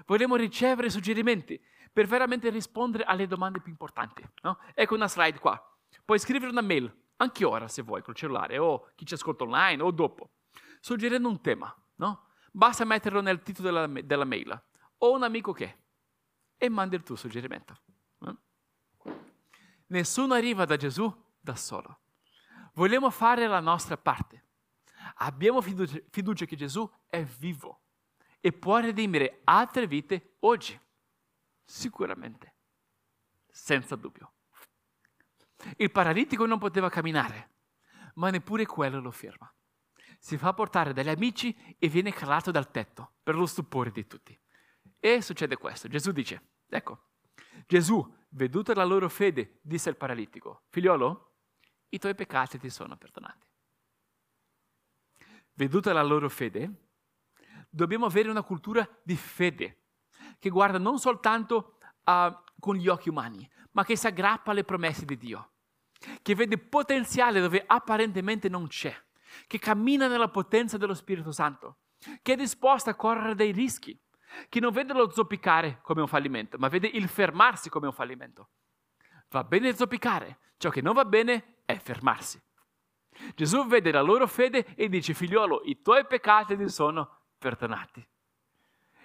Vogliamo 0.07 0.37
ricevere 0.37 0.91
suggerimenti 0.91 1.61
per 1.93 2.07
veramente 2.07 2.51
rispondere 2.51 3.05
alle 3.05 3.27
domande 3.27 3.61
più 3.61 3.71
importanti. 3.71 4.25
No? 4.43 4.59
Ecco 4.75 4.95
una 4.95 5.09
slide 5.09 5.39
qua. 5.39 5.61
Puoi 6.05 6.19
scrivere 6.19 6.51
una 6.51 6.61
mail 6.61 6.93
anche 7.21 7.45
ora 7.45 7.69
se 7.69 7.83
vuoi 7.83 8.03
col 8.03 8.15
cellulare 8.15 8.59
o 8.59 8.91
chi 8.95 9.05
ci 9.05 9.15
ascolta 9.15 9.45
online 9.45 9.83
o 9.83 9.91
dopo, 9.91 10.31
suggerendo 10.81 11.29
un 11.29 11.41
tema, 11.41 11.75
no? 11.97 12.27
Basta 12.51 12.85
metterlo 12.85 13.21
nel 13.21 13.43
titolo 13.43 13.71
della, 13.71 14.03
della 14.03 14.25
mail. 14.25 14.63
Ho 14.99 15.15
un 15.15 15.23
amico 15.23 15.53
che 15.53 15.77
e 16.57 16.69
mandi 16.69 16.97
il 16.97 17.03
tuo 17.03 17.17
suggerimento. 17.17 17.77
No? 19.89 19.97
Nessuno 19.97 20.35
arriva 20.35 20.65
da 20.65 20.77
Gesù 20.77 21.13
da 21.41 21.57
solo. 21.57 22.01
Vogliamo 22.75 23.11
fare 23.11 23.47
la 23.47 23.61
nostra 23.61 23.97
parte. 23.97 24.45
Abbiamo 25.17 25.61
fiducia, 25.61 25.99
fiducia 26.11 26.45
che 26.45 26.57
Gesù 26.57 26.89
è 27.09 27.25
vivo 27.25 27.83
e 28.41 28.53
può 28.53 28.79
redimere 28.79 29.41
altre 29.45 29.87
vite 29.87 30.37
oggi. 30.41 30.79
Sicuramente. 31.65 32.55
Senza 33.49 33.97
dubbio. 33.97 34.35
Il 35.77 35.91
paralitico 35.91 36.47
non 36.47 36.59
poteva 36.59 36.89
camminare, 36.89 37.57
ma 38.15 38.31
neppure 38.31 38.65
quello 38.65 39.01
lo 39.01 39.11
ferma. 39.11 39.53
Si 40.21 40.37
fa 40.37 40.53
portare 40.53 40.93
dagli 40.93 41.09
amici 41.09 41.77
e 41.79 41.89
viene 41.89 42.13
calato 42.13 42.51
dal 42.51 42.71
tetto, 42.71 43.15
per 43.23 43.35
lo 43.35 43.47
stupore 43.47 43.91
di 43.91 44.07
tutti. 44.07 44.39
E 45.01 45.21
succede 45.21 45.57
questo. 45.57 45.89
Gesù 45.89 46.13
dice, 46.13 46.51
ecco, 46.69 47.11
Gesù, 47.67 48.17
veduta 48.31 48.75
la 48.75 48.85
loro 48.85 49.09
fede, 49.09 49.59
disse 49.63 49.89
al 49.89 49.97
paralitico, 49.97 50.65
figliolo, 50.69 51.37
i 51.91 51.99
tuoi 51.99 52.15
peccati 52.15 52.59
ti 52.59 52.71
sono 52.71 52.97
perdonati. 52.97 53.47
Veduta 55.55 55.93
la 55.93 56.03
loro 56.03 56.29
fede, 56.29 56.89
dobbiamo 57.69 58.07
avere 58.07 58.31
una 58.31 58.43
cultura 58.43 58.89
di 59.03 59.17
fede, 59.17 59.85
che 60.39 60.51
guarda 60.51 60.79
non 60.79 60.99
soltanto 60.99 61.79
uh, 62.05 62.33
con 62.59 62.77
gli 62.77 62.89
occhi 62.89 63.09
umani, 63.09 63.49
ma 63.73 63.85
che 63.85 63.97
si 63.97 64.07
aggrappa 64.07 64.51
alle 64.51 64.65
promesse 64.65 65.05
di 65.05 65.17
Dio, 65.17 65.53
che 66.23 66.35
vede 66.35 66.59
potenziale 66.59 67.41
dove 67.41 67.65
apparentemente 67.67 68.49
non 68.49 68.69
c'è, 68.69 68.95
che 69.47 69.59
cammina 69.59 70.07
nella 70.07 70.29
potenza 70.29 70.77
dello 70.77 70.95
Spirito 70.95 71.33
Santo, 71.33 71.79
che 72.23 72.35
è 72.35 72.37
disposta 72.37 72.91
a 72.91 72.95
correre 72.95 73.35
dei 73.35 73.53
rischi, 73.53 73.99
che 74.49 74.61
non 74.61 74.73
vede 74.73 74.93
lo 74.93 75.11
zoppicare 75.11 75.81
come 75.83 76.01
un 76.01 76.07
fallimento, 76.07 76.59
ma 76.59 76.69
vede 76.69 76.87
il 76.87 77.09
fermarsi 77.09 77.69
come 77.69 77.87
un 77.87 77.93
fallimento. 77.93 78.51
Va 79.31 79.45
bene 79.45 79.75
zoppicare, 79.75 80.39
ciò 80.57 80.71
che 80.71 80.81
non 80.81 80.95
va 80.95 81.05
bene 81.05 81.63
è 81.65 81.77
fermarsi. 81.79 82.41
Gesù 83.35 83.67
vede 83.67 83.91
la 83.91 84.01
loro 84.01 84.27
fede 84.27 84.75
e 84.75 84.89
dice, 84.89 85.13
figliolo, 85.13 85.63
i 85.65 85.83
tuoi 85.83 86.07
peccati 86.07 86.57
ti 86.57 86.69
sono 86.69 87.23
perdonati. 87.37 88.07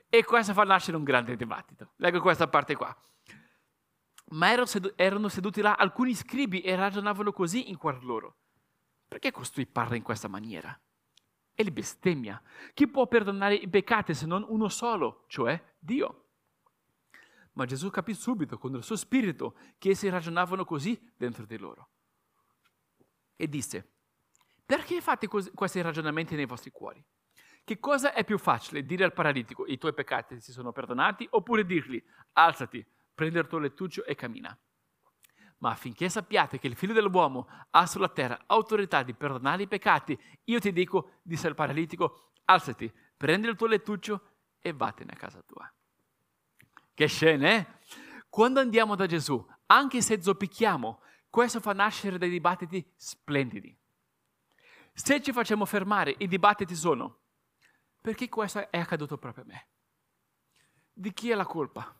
E 0.08 0.24
questo 0.24 0.54
fa 0.54 0.64
nascere 0.64 0.98
un 0.98 1.04
grande 1.04 1.36
dibattito. 1.36 1.94
Leggo 1.96 2.22
questa 2.22 2.48
parte 2.48 2.76
qua. 2.76 2.96
Ma 4.30 4.52
erano 4.52 5.28
seduti 5.30 5.62
là 5.62 5.74
alcuni 5.76 6.14
scribi 6.14 6.62
e 6.62 6.76
ragionavano 6.76 7.32
così 7.32 7.70
in 7.70 7.78
cuor 7.78 8.04
loro. 8.04 8.38
Perché 9.08 9.32
costui 9.32 9.66
parla 9.66 9.96
in 9.96 10.04
questa 10.04 10.28
maniera? 10.28 10.80
E 11.56 11.64
li 11.64 11.72
bestemmia. 11.72 12.42
Chi 12.74 12.88
può 12.88 13.08
perdonare 13.08 13.56
i 13.56 13.70
peccati 13.70 14.14
se 14.14 14.26
non 14.26 14.46
uno 14.48 14.70
solo, 14.70 15.26
cioè 15.28 15.62
Dio? 15.78 16.20
Ma 17.54 17.66
Gesù 17.66 17.90
capì 17.90 18.14
subito 18.14 18.58
con 18.58 18.74
il 18.74 18.84
suo 18.84 18.96
spirito 18.96 19.56
che 19.78 19.90
essi 19.90 20.10
ragionavano 20.10 20.66
così 20.66 21.00
dentro 21.16 21.46
di 21.46 21.58
loro. 21.58 21.90
E 23.36 23.48
disse, 23.48 23.94
perché 24.66 25.02
fate 25.02 25.28
questi 25.28 25.82
ragionamenti 25.82 26.36
nei 26.36 26.46
vostri 26.46 26.72
cuori? 26.72 27.04
Che 27.64 27.80
cosa 27.80 28.14
è 28.14 28.26
più 28.26 28.38
facile? 28.38 28.84
Dire 28.84 29.04
al 29.04 29.14
paralitico 29.14 29.66
i 29.68 29.78
tuoi 29.78 29.94
peccati 29.94 30.42
si 30.42 30.52
sono 30.52 30.72
perdonati 30.72 31.28
oppure 31.30 31.66
dirgli 31.66 32.04
alzati, 32.34 32.86
prendi 33.14 33.38
il 33.38 33.48
tuo 33.48 33.60
lettuccio 33.60 34.04
e 34.06 34.16
cammina? 34.16 34.58
Ma 35.64 35.72
affinché 35.72 36.10
sappiate 36.10 36.60
che 36.60 36.68
il 36.68 36.76
figlio 36.76 36.92
dell'uomo 36.92 37.48
ha 37.70 37.86
sulla 37.88 38.10
terra 38.10 38.38
autorità 38.48 39.02
di 39.02 39.14
perdonare 39.14 39.64
i 39.64 39.68
peccati, 39.68 40.20
io 40.44 40.60
ti 40.60 40.74
dico, 40.74 41.20
disse 41.22 41.48
il 41.48 41.56
paralitico, 41.56 42.32
alzati, 42.44 42.94
prendi 43.16 43.48
il 43.48 43.56
tuo 43.56 43.68
lettuccio 43.68 44.32
e 44.60 44.74
vattene 44.74 45.14
a 45.14 45.16
casa 45.16 45.42
tua. 45.42 45.74
Che 46.94 47.08
scene, 47.08 47.56
eh? 47.56 47.68
Quando 48.28 48.60
andiamo 48.60 48.96
da 48.96 49.06
Gesù, 49.06 49.42
anche 49.68 50.02
se 50.02 50.22
zoppichiamo, 50.22 51.02
questo 51.30 51.62
fa 51.62 51.72
nascere 51.72 52.18
dei 52.18 52.30
dibattiti 52.30 52.86
splendidi. 52.98 53.74
Se 54.92 55.22
ci 55.22 55.32
facciamo 55.32 55.64
fermare, 55.64 56.14
i 56.18 56.28
dibattiti 56.28 56.76
sono 56.76 57.22
perché 58.02 58.28
questo 58.28 58.70
è 58.70 58.80
accaduto 58.80 59.18
proprio 59.18 59.46
a 59.46 59.48
me? 59.48 59.68
Di 60.92 61.14
chi 61.14 61.30
è 61.30 61.36
la 61.36 61.46
colpa? 61.46 61.98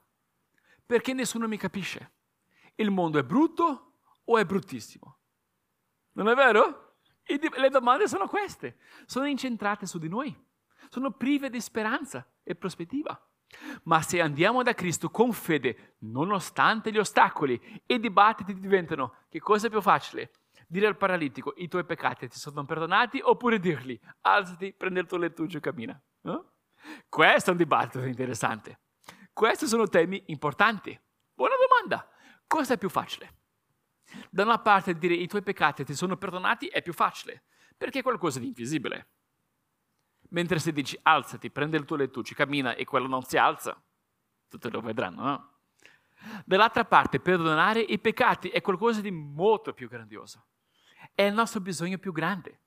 Perché 0.86 1.14
nessuno 1.14 1.48
mi 1.48 1.56
capisce? 1.56 2.13
Il 2.76 2.92
mondo 2.92 3.20
è 3.20 3.24
brutto 3.24 3.94
o 4.24 4.38
è 4.38 4.46
bruttissimo? 4.46 5.18
Non 6.14 6.28
è 6.30 6.36
vero? 6.36 6.98
Le 7.26 7.70
domande 7.70 8.08
sono 8.08 8.28
queste, 8.28 8.78
sono 9.06 9.26
incentrate 9.26 9.86
su 9.86 9.98
di 9.98 10.10
noi, 10.10 10.36
sono 10.90 11.12
prive 11.12 11.50
di 11.50 11.62
speranza 11.62 12.28
e 12.44 12.56
prospettiva. 12.56 13.20
Ma 13.84 14.02
se 14.02 14.20
andiamo 14.20 14.64
da 14.64 14.74
Cristo 14.74 15.10
con 15.10 15.32
fede, 15.32 15.96
nonostante 16.00 16.92
gli 16.92 16.98
ostacoli 16.98 17.82
e 17.86 17.96
i 17.96 18.00
dibattiti 18.00 18.60
diventano, 18.60 19.16
che 19.30 19.40
cosa 19.40 19.68
è 19.68 19.70
più 19.70 19.82
facile? 19.82 20.32
dire 20.74 20.88
al 20.88 20.98
paralitico 20.98 21.54
i 21.58 21.68
tuoi 21.68 21.86
peccati 21.86 22.28
ti 22.28 22.40
sono 22.40 22.66
perdonati 22.66 23.22
oppure 23.24 23.60
dirgli 23.60 24.00
alzati, 24.22 24.74
prendi 24.74 25.00
il 25.00 25.06
tuo 25.06 25.18
lettuccio 25.18 25.58
e 25.58 25.60
cammina. 25.60 26.02
Eh? 26.24 26.42
Questo 27.08 27.50
è 27.50 27.52
un 27.52 27.58
dibattito 27.58 28.04
interessante. 28.04 28.80
Questi 29.32 29.68
sono 29.68 29.88
temi 29.88 30.24
importanti. 30.28 31.00
Buona 31.34 31.54
domanda. 31.56 32.08
Cosa 32.54 32.76
è 32.76 32.78
più 32.78 32.90
facile? 32.90 33.34
Da 34.30 34.44
una 34.44 34.60
parte 34.60 34.96
dire 34.96 35.16
i 35.16 35.26
tuoi 35.26 35.42
peccati 35.42 35.84
ti 35.84 35.96
sono 35.96 36.18
perdonati 36.18 36.68
è 36.68 36.84
più 36.84 36.94
facile, 36.94 37.46
perché 37.76 37.98
è 37.98 38.04
qualcosa 38.04 38.38
di 38.38 38.46
invisibile. 38.46 39.08
Mentre 40.30 40.60
se 40.60 40.72
dici 40.72 40.96
alzati, 41.02 41.50
prendi 41.50 41.78
il 41.78 41.86
tuo 41.86 41.96
lettuccio, 41.96 42.36
cammina 42.36 42.76
e 42.76 42.86
quello 42.86 43.08
non 43.08 43.24
si 43.24 43.38
alza, 43.38 43.82
tutti 44.48 44.70
lo 44.70 44.82
vedranno, 44.82 45.24
no? 45.24 45.52
Dall'altra 46.46 46.86
parte, 46.86 47.20
perdonare 47.20 47.80
i 47.80 47.98
peccati 47.98 48.50
è 48.50 48.62
qualcosa 48.62 49.02
di 49.02 49.10
molto 49.10 49.74
più 49.74 49.90
grandioso 49.90 50.46
è 51.16 51.24
il 51.24 51.34
nostro 51.34 51.60
bisogno 51.60 51.98
più 51.98 52.12
grande 52.12 52.60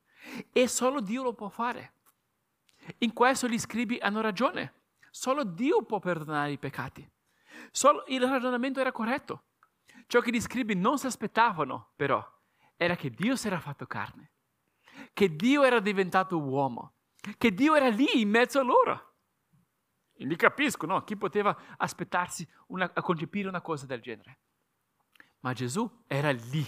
e 0.51 0.67
solo 0.67 1.01
Dio 1.01 1.23
lo 1.23 1.33
può 1.33 1.49
fare. 1.49 1.93
In 2.99 3.13
questo 3.13 3.47
gli 3.47 3.57
scribi 3.57 3.99
hanno 4.01 4.21
ragione. 4.21 4.73
Solo 5.11 5.45
Dio 5.45 5.85
può 5.85 6.01
perdonare 6.01 6.51
i 6.51 6.59
peccati. 6.59 7.09
Solo 7.71 8.03
il 8.09 8.21
ragionamento 8.21 8.81
era 8.81 8.91
corretto. 8.91 9.45
Ciò 10.07 10.21
che 10.21 10.31
gli 10.31 10.41
scribi 10.41 10.75
non 10.75 10.99
si 10.99 11.07
aspettavano, 11.07 11.93
però, 11.97 12.25
era 12.77 12.95
che 12.95 13.11
Dio 13.11 13.37
si 13.37 13.47
era 13.47 13.59
fatto 13.59 13.87
carne, 13.87 14.33
che 15.13 15.35
Dio 15.35 15.65
era 15.65 15.81
diventato 15.81 16.39
uomo, 16.39 16.95
che 17.39 17.53
Dio 17.53 17.75
era 17.75 17.89
lì 17.89 18.21
in 18.21 18.29
mezzo 18.29 18.61
a 18.61 18.63
loro. 18.63 19.15
E 20.15 20.25
li 20.25 20.37
capisco, 20.37 20.87
no? 20.87 21.03
Chi 21.05 21.17
poteva 21.17 21.57
aspettarsi 21.77 22.47
una, 22.69 22.91
a 22.93 23.03
concepire 23.03 23.49
una 23.49 23.61
cosa 23.61 23.85
del 23.85 24.01
genere? 24.01 24.39
Ma 25.41 25.53
Gesù 25.53 26.05
era 26.07 26.31
lì 26.31 26.65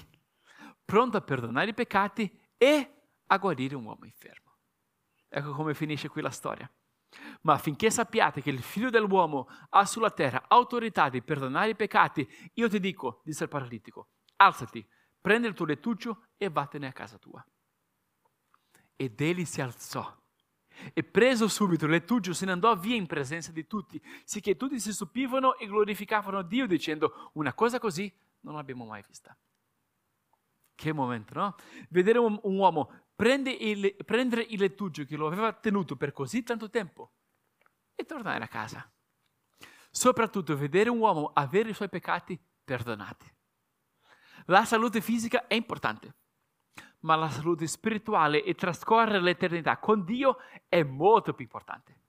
pronto 0.85 1.16
a 1.16 1.21
perdonare 1.21 1.71
i 1.71 1.75
peccati 1.75 2.40
e 2.57 3.02
a 3.26 3.38
guarire 3.38 3.76
un 3.76 3.85
uomo 3.85 4.04
infermo. 4.04 4.57
Ecco 5.28 5.52
come 5.52 5.75
finisce 5.75 6.09
qui 6.09 6.23
la 6.23 6.30
storia. 6.30 6.71
Ma 7.42 7.54
affinché 7.54 7.90
sappiate 7.90 8.42
che 8.42 8.50
il 8.50 8.62
figlio 8.62 8.90
dell'uomo 8.90 9.48
ha 9.70 9.84
sulla 9.84 10.10
terra 10.10 10.44
autorità 10.48 11.08
di 11.08 11.22
perdonare 11.22 11.71
i 11.71 11.76
peccati, 11.76 12.28
io 12.54 12.68
ti 12.68 12.80
dico, 12.80 13.23
disse 13.25 13.44
il 13.44 13.49
paralitico, 13.49 14.08
alzati, 14.36 14.86
prendi 15.21 15.47
il 15.47 15.54
tuo 15.54 15.66
lettuccio 15.66 16.26
e 16.36 16.49
vattene 16.49 16.86
a 16.86 16.92
casa 16.92 17.18
tua. 17.18 17.44
Ed 18.97 19.21
egli 19.21 19.44
si 19.44 19.60
alzò 19.60 20.16
e 20.92 21.02
preso 21.02 21.49
subito 21.49 21.86
il 21.86 21.90
lettuccio 21.90 22.32
se 22.32 22.44
ne 22.44 22.52
andò 22.52 22.75
via 22.76 22.94
in 22.94 23.06
presenza 23.06 23.52
di 23.52 23.66
tutti, 23.66 24.00
sicché 24.25 24.56
tutti 24.56 24.78
si 24.78 24.92
stupivano 24.92 25.56
e 25.56 25.66
glorificavano 25.66 26.42
Dio 26.42 26.66
dicendo 26.66 27.30
una 27.34 27.52
cosa 27.54 27.78
così 27.78 28.12
non 28.40 28.54
l'abbiamo 28.54 28.84
mai 28.84 29.02
vista. 29.06 29.36
Che 30.75 30.92
momento, 30.92 31.34
no? 31.34 31.54
Vedere 31.88 32.18
un, 32.18 32.38
uomo 32.42 33.06
prende 33.19 33.50
il, 33.50 33.97
prendere 34.04 34.43
il 34.43 34.61
lettuggio 34.61 35.02
che 35.02 35.17
lo 35.17 35.26
aveva 35.26 35.52
tenuto 35.52 35.97
per 35.97 36.13
così 36.13 36.45
tanto 36.45 36.71
tempo 36.71 37.15
e 37.97 38.04
tornare 38.04 38.45
a 38.45 38.47
casa. 38.47 38.89
Soprattutto 39.91 40.57
vedere 40.57 40.89
un 40.89 41.00
uomo 41.00 41.33
avere 41.35 41.71
i 41.71 41.75
suoi 41.75 41.89
peccati 41.89 42.41
perdonati. 42.63 43.28
La 44.45 44.65
salute 44.65 45.00
fisica 45.00 45.49
è 45.49 45.54
importante, 45.54 46.15
ma 47.00 47.17
la 47.17 47.28
salute 47.28 47.67
spirituale 47.67 48.45
e 48.45 48.54
trascorrere 48.54 49.21
l'eternità 49.21 49.78
con 49.78 50.04
Dio 50.04 50.37
è 50.69 50.85
molto 50.85 51.35
più 51.35 51.43
importante. 51.43 52.02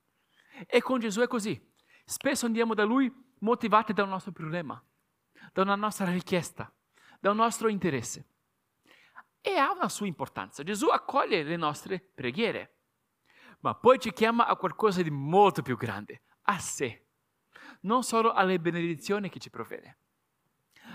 E 0.68 0.80
con 0.80 1.00
Gesù 1.00 1.22
è 1.22 1.28
così. 1.28 1.60
Spesso 2.06 2.46
andiamo 2.46 2.76
da 2.76 2.84
Lui 2.84 3.12
motivati 3.40 3.94
da 3.94 4.04
un 4.04 4.10
nostro 4.10 4.32
problema, 4.32 4.80
da 5.54 5.64
una 5.64 5.76
nostra 5.76 6.12
richiesta, 6.12 6.72
da 7.20 7.32
un 7.32 7.38
nostro 7.38 7.68
interesse 7.68 8.28
e 9.42 9.56
ha 9.56 9.72
una 9.72 9.90
sua 9.90 10.08
importanza. 10.08 10.64
Gesù 10.64 10.88
accoglie 10.88 11.44
le 11.44 11.56
nostre 11.56 12.00
preghiere, 12.00 12.78
ma 13.62 13.76
poi 13.76 14.00
ci 14.00 14.12
chiama 14.12 14.48
a 14.48 14.56
qualcosa 14.56 15.02
di 15.02 15.10
molto 15.10 15.62
più 15.62 15.78
grande, 15.78 16.24
a 16.44 16.60
sé, 16.60 17.08
non 17.82 18.04
solo 18.04 18.32
alle 18.34 18.60
benedizioni 18.60 19.30
che 19.30 19.40
ci 19.40 19.50
provvede, 19.50 19.98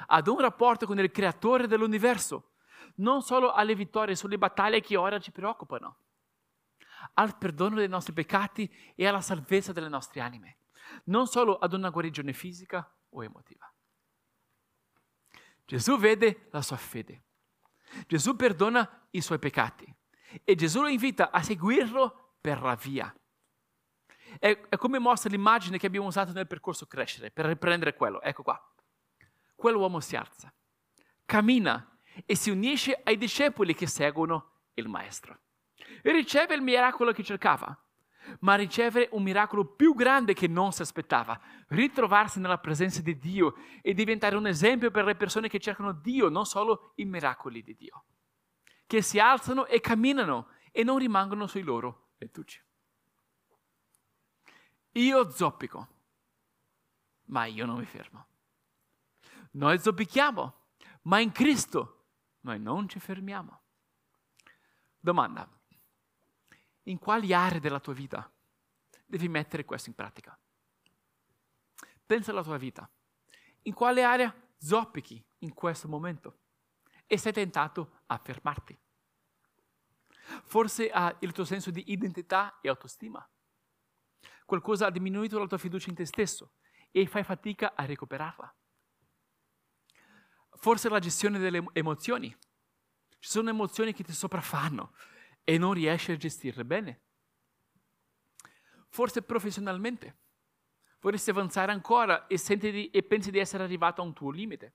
ad 0.07 0.27
un 0.29 0.41
rapporto 0.41 0.87
con 0.87 0.99
il 0.99 1.11
creatore 1.11 1.67
dell'universo, 1.67 2.53
non 2.97 3.23
solo 3.23 3.53
alle 3.53 3.75
vittorie 3.75 4.15
sulle 4.15 4.39
battaglie 4.39 4.81
che 4.81 4.97
ora 4.97 5.19
ci 5.19 5.33
preoccupano, 5.33 5.99
al 7.15 7.37
perdono 7.37 7.77
dei 7.77 7.89
nostri 7.89 8.13
peccati 8.13 8.71
e 8.95 9.07
alla 9.07 9.21
salvezza 9.21 9.73
delle 9.73 9.89
nostre 9.89 10.21
anime, 10.21 10.59
non 11.05 11.27
solo 11.27 11.59
ad 11.59 11.73
una 11.73 11.91
guarigione 11.91 12.33
fisica 12.33 12.91
o 13.11 13.25
emotiva. 13.25 13.71
Gesù 15.67 15.99
vede 15.99 16.49
la 16.51 16.61
sua 16.61 16.77
fede 16.77 17.23
Gesù 18.07 18.37
perdona 18.37 19.07
i 19.11 19.21
suoi 19.21 19.39
peccati 19.39 19.93
e 20.43 20.55
Gesù 20.55 20.81
lo 20.81 20.89
invita 20.89 21.31
a 21.31 21.43
seguirlo 21.43 22.37
per 22.41 22.61
la 22.63 22.75
via. 22.75 23.15
È, 24.39 24.61
è 24.69 24.77
come 24.77 24.99
mostra 24.99 25.31
l'immagine 25.31 25.79
che 25.79 25.87
abbiamo 25.87 26.09
usato 26.09 26.33
nel 26.33 26.47
percorso 26.47 26.87
crescere, 26.87 27.31
per 27.31 27.47
riprendere 27.47 27.95
quello. 27.95 28.21
Ecco 28.21 28.43
qua. 28.43 28.75
Quell'uomo 29.55 30.01
si 30.01 30.17
alza, 30.17 30.53
cammina 31.25 31.99
e 32.27 32.35
si 32.35 32.51
unisce 32.51 33.01
ai 33.03 33.17
discepoli 33.17 33.75
che 33.75 33.87
seguono 33.87 34.63
il 34.75 34.89
Maestro. 34.89 35.39
E 36.03 36.13
riceve 36.13 36.55
il 36.55 36.63
miracolo 36.63 37.13
che 37.13 37.23
cercava, 37.23 37.77
ma 38.41 38.55
riceve 38.55 39.09
un 39.13 39.23
miracolo 39.23 39.65
più 39.65 39.95
grande 39.95 40.35
che 40.35 40.49
non 40.49 40.73
si 40.73 40.83
aspettava, 40.83 41.41
ritrovarsi 41.69 42.41
nella 42.41 42.59
presenza 42.59 43.01
di 43.03 43.19
Dio 43.19 43.55
e 43.83 43.95
diventare 43.95 44.37
un 44.37 44.47
esempio 44.47 44.91
per 44.91 45.05
le 45.05 45.15
persone 45.15 45.49
che 45.49 45.61
cercano 45.61 45.93
Dio, 45.93 46.29
non 46.29 46.47
solo 46.47 46.93
i 46.97 47.05
miracoli 47.05 47.63
di 47.63 47.75
Dio, 47.75 48.05
che 48.87 49.03
si 49.03 49.19
alzano 49.19 49.67
e 49.67 49.81
camminano 49.81 50.49
e 50.71 50.83
non 50.83 50.99
rimangono 50.99 51.47
sui 51.47 51.63
loro 51.63 52.11
lettucci. 52.19 52.63
Io 54.93 55.31
zoppico, 55.31 55.89
ma 57.27 57.47
io 57.47 57.67
non 57.67 57.79
mi 57.79 57.85
fermo. 57.85 58.27
Noi 59.53 59.79
zoppichiamo, 59.79 60.55
ma 61.03 61.21
in 61.21 61.33
Cristo 61.33 62.07
noi 62.41 62.59
non 62.61 62.89
ci 62.89 62.99
fermiamo. 63.01 63.61
Domanda, 65.01 65.49
in 66.85 66.99
quali 66.99 67.33
aree 67.33 67.61
della 67.61 67.81
tua 67.81 67.95
vita 67.95 68.31
devi 69.05 69.29
mettere 69.29 69.65
questo 69.65 69.89
in 69.89 69.95
pratica. 69.95 70.39
Pensa 72.05 72.31
alla 72.31 72.43
tua 72.43 72.57
vita. 72.57 72.89
In 73.63 73.75
quale 73.75 74.03
area 74.03 74.35
zoppichi 74.59 75.25
in 75.39 75.55
questo 75.55 75.89
momento 75.89 76.41
e 77.07 77.17
sei 77.17 77.33
tentato 77.33 78.01
a 78.07 78.19
fermarti. 78.19 78.79
Forse 80.45 80.91
ha 80.91 81.15
il 81.21 81.33
tuo 81.33 81.45
senso 81.45 81.71
di 81.71 81.93
identità 81.93 82.59
e 82.61 82.69
autostima. 82.69 83.27
Qualcosa 84.45 84.87
ha 84.87 84.91
diminuito 84.91 85.39
la 85.39 85.47
tua 85.47 85.59
fiducia 85.59 85.91
in 85.91 85.97
te 85.97 86.05
stesso 86.05 86.53
e 86.91 87.07
fai 87.07 87.25
fatica 87.25 87.75
a 87.75 87.85
recuperarla. 87.85 88.55
Forse 90.57 90.89
la 90.89 90.99
gestione 90.99 91.39
delle 91.39 91.65
emozioni. 91.73 92.35
Ci 93.19 93.31
sono 93.31 93.51
emozioni 93.51 93.93
che 93.93 94.05
ti 94.05 94.13
sopraffanno 94.13 94.95
e 95.45 95.59
non 95.59 95.75
riesci 95.75 96.13
a 96.13 96.17
gestirle 96.17 96.65
bene. 96.65 97.01
Forse 98.89 99.23
professionalmente 99.23 100.19
vorresti 101.01 101.31
avanzare 101.31 101.71
ancora 101.71 102.27
e, 102.27 102.39
di, 102.57 102.91
e 102.91 103.03
pensi 103.03 103.31
di 103.31 103.39
essere 103.39 103.63
arrivato 103.63 104.01
a 104.01 104.05
un 104.05 104.15
tuo 104.15 104.31
limite. 104.31 104.75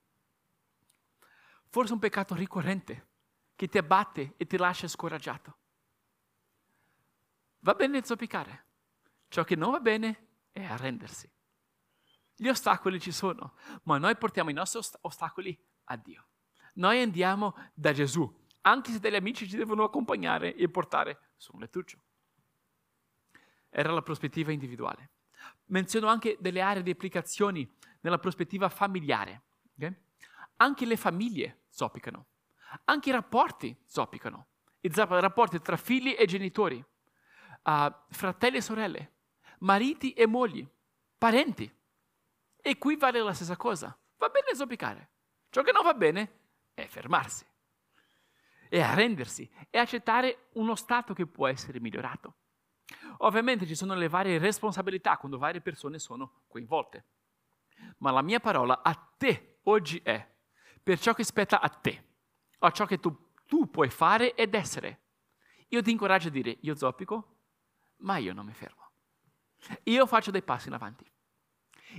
Forse 1.70 1.94
un 1.94 2.00
peccato 2.00 2.36
ricorrente 2.36 3.08
che 3.56 3.68
ti 3.68 3.78
abbatte 3.78 4.36
e 4.38 4.46
ti 4.46 4.58
lascia 4.58 4.88
scoraggiato. 4.88 5.58
Va 7.60 7.74
bene 7.74 8.04
zoppicare. 8.04 8.66
Ciò 9.28 9.44
che 9.44 9.56
non 9.56 9.72
va 9.72 9.80
bene 9.80 10.28
è 10.52 10.64
arrendersi. 10.64 11.30
Gli 12.36 12.48
ostacoli 12.48 13.00
ci 13.00 13.12
sono, 13.12 13.56
ma 13.84 13.98
noi 13.98 14.16
portiamo 14.16 14.50
i 14.50 14.54
nostri 14.54 14.80
ost- 14.80 14.98
ostacoli 15.02 15.58
a 15.86 15.98
Dio. 15.98 16.28
Noi 16.76 17.02
andiamo 17.02 17.56
da 17.74 17.92
Gesù, 17.92 18.34
anche 18.70 18.92
se 18.92 19.00
degli 19.00 19.16
amici 19.16 19.48
ci 19.48 19.58
devono 19.58 19.84
accompagnare 19.84 20.56
e 20.56 20.70
portare 20.70 21.32
su 21.38 21.52
un 21.54 21.62
lettuccio. 21.62 21.98
Era 23.70 23.92
la 23.92 24.02
prospettiva 24.02 24.52
individuale. 24.52 25.12
Menziono 25.66 26.08
anche 26.08 26.38
delle 26.40 26.62
aree 26.62 26.84
di 26.84 26.92
applicazioni 26.92 27.70
nella 28.02 28.18
prospettiva 28.18 28.70
familiare. 28.70 29.42
Okay? 29.76 29.96
Anche 30.58 30.86
le 30.86 30.98
famiglie 30.98 31.62
zoppicano, 31.70 32.26
anche 32.86 33.10
i 33.10 33.12
rapporti 33.12 33.76
zoppicano, 33.86 34.48
i 34.82 34.92
rapporti 34.94 35.62
tra 35.62 35.78
figli 35.78 36.16
e 36.18 36.26
genitori, 36.26 36.84
uh, 37.64 37.94
fratelli 38.10 38.58
e 38.58 38.62
sorelle, 38.62 39.12
mariti 39.60 40.14
e 40.14 40.26
mogli, 40.26 40.68
parenti. 41.18 41.72
E 42.62 42.78
qui 42.78 42.96
vale 42.98 43.22
la 43.22 43.34
stessa 43.34 43.56
cosa. 43.56 43.98
Va 44.18 44.28
bene 44.30 44.54
zoppicare. 44.54 45.10
Ciò 45.50 45.62
che 45.62 45.72
non 45.72 45.84
va 45.84 45.94
bene 45.94 46.40
è 46.74 46.86
fermarsi, 46.88 47.46
è 48.70 48.80
arrendersi, 48.80 49.50
è 49.70 49.80
accettare 49.80 50.50
uno 50.54 50.76
stato 50.76 51.14
che 51.14 51.26
può 51.26 51.48
essere 51.48 51.80
migliorato. 51.80 52.36
Ovviamente 53.18 53.66
ci 53.66 53.76
sono 53.76 53.96
le 53.96 54.08
varie 54.08 54.38
responsabilità 54.38 55.18
quando 55.18 55.38
varie 55.38 55.60
persone 55.60 56.00
sono 56.00 56.44
coinvolte. 56.48 57.06
Ma 57.98 58.12
la 58.12 58.22
mia 58.22 58.40
parola 58.40 58.82
a 58.84 58.94
te 58.94 59.60
oggi 59.64 60.00
è 60.04 60.36
per 60.82 61.00
ciò 61.00 61.14
che 61.14 61.24
spetta 61.24 61.60
a 61.60 61.70
te, 61.70 62.04
a 62.60 62.72
ciò 62.72 62.86
che 62.86 63.00
tu, 63.00 63.34
tu 63.46 63.70
puoi 63.70 63.90
fare 63.90 64.36
ed 64.36 64.54
essere. 64.54 65.02
Io 65.70 65.82
ti 65.82 65.92
incoraggio 65.92 66.30
a 66.30 66.32
dire, 66.32 66.58
io 66.62 66.76
zoppico, 66.76 67.38
ma 67.98 68.18
io 68.18 68.34
non 68.34 68.46
mi 68.46 68.54
fermo. 68.54 68.92
Io 69.84 70.06
faccio 70.06 70.32
dei 70.32 70.44
passi 70.44 70.68
in 70.68 70.74
avanti. 70.74 71.06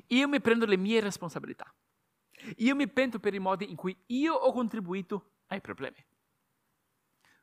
Io 0.08 0.28
mi 0.28 0.40
prendo 0.40 0.66
le 0.66 0.76
mie 0.76 1.00
responsabilità. 1.00 1.72
Io 2.58 2.74
mi 2.74 2.88
pento 2.88 3.18
per 3.18 3.34
i 3.34 3.38
modi 3.38 3.70
in 3.70 3.76
cui 3.76 3.96
io 4.06 4.34
ho 4.34 4.52
contribuito 4.52 5.32
ai 5.48 5.60
problemi. 5.60 6.02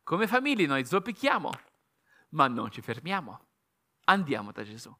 Come 0.07 0.25
famiglie 0.25 0.65
noi 0.67 0.85
zoppichiamo, 0.85 1.51
ma 2.29 2.47
non 2.47 2.71
ci 2.71 2.79
fermiamo. 2.79 3.45
Andiamo 4.05 4.53
da 4.53 4.63
Gesù. 4.63 4.95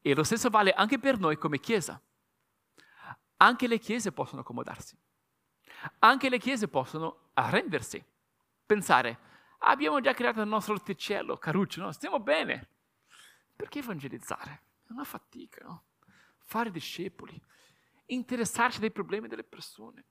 E 0.00 0.14
lo 0.16 0.24
stesso 0.24 0.50
vale 0.50 0.72
anche 0.72 0.98
per 0.98 1.16
noi 1.16 1.38
come 1.38 1.60
Chiesa. 1.60 2.02
Anche 3.36 3.68
le 3.68 3.78
chiese 3.78 4.10
possono 4.10 4.40
accomodarsi. 4.40 4.98
Anche 6.00 6.28
le 6.28 6.38
chiese 6.40 6.66
possono 6.66 7.30
arrendersi. 7.34 8.04
Pensare, 8.66 9.18
abbiamo 9.58 10.00
già 10.00 10.12
creato 10.12 10.40
il 10.40 10.48
nostro 10.48 10.74
orticello, 10.74 11.38
caruccio, 11.38 11.80
no? 11.80 11.92
stiamo 11.92 12.18
bene. 12.18 12.68
Perché 13.54 13.78
evangelizzare? 13.78 14.62
È 14.84 14.90
una 14.90 15.04
fatica, 15.04 15.64
no? 15.64 15.84
Fare 16.40 16.72
discepoli, 16.72 17.40
interessarsi 18.06 18.80
dei 18.80 18.90
problemi 18.90 19.28
delle 19.28 19.44
persone. 19.44 20.04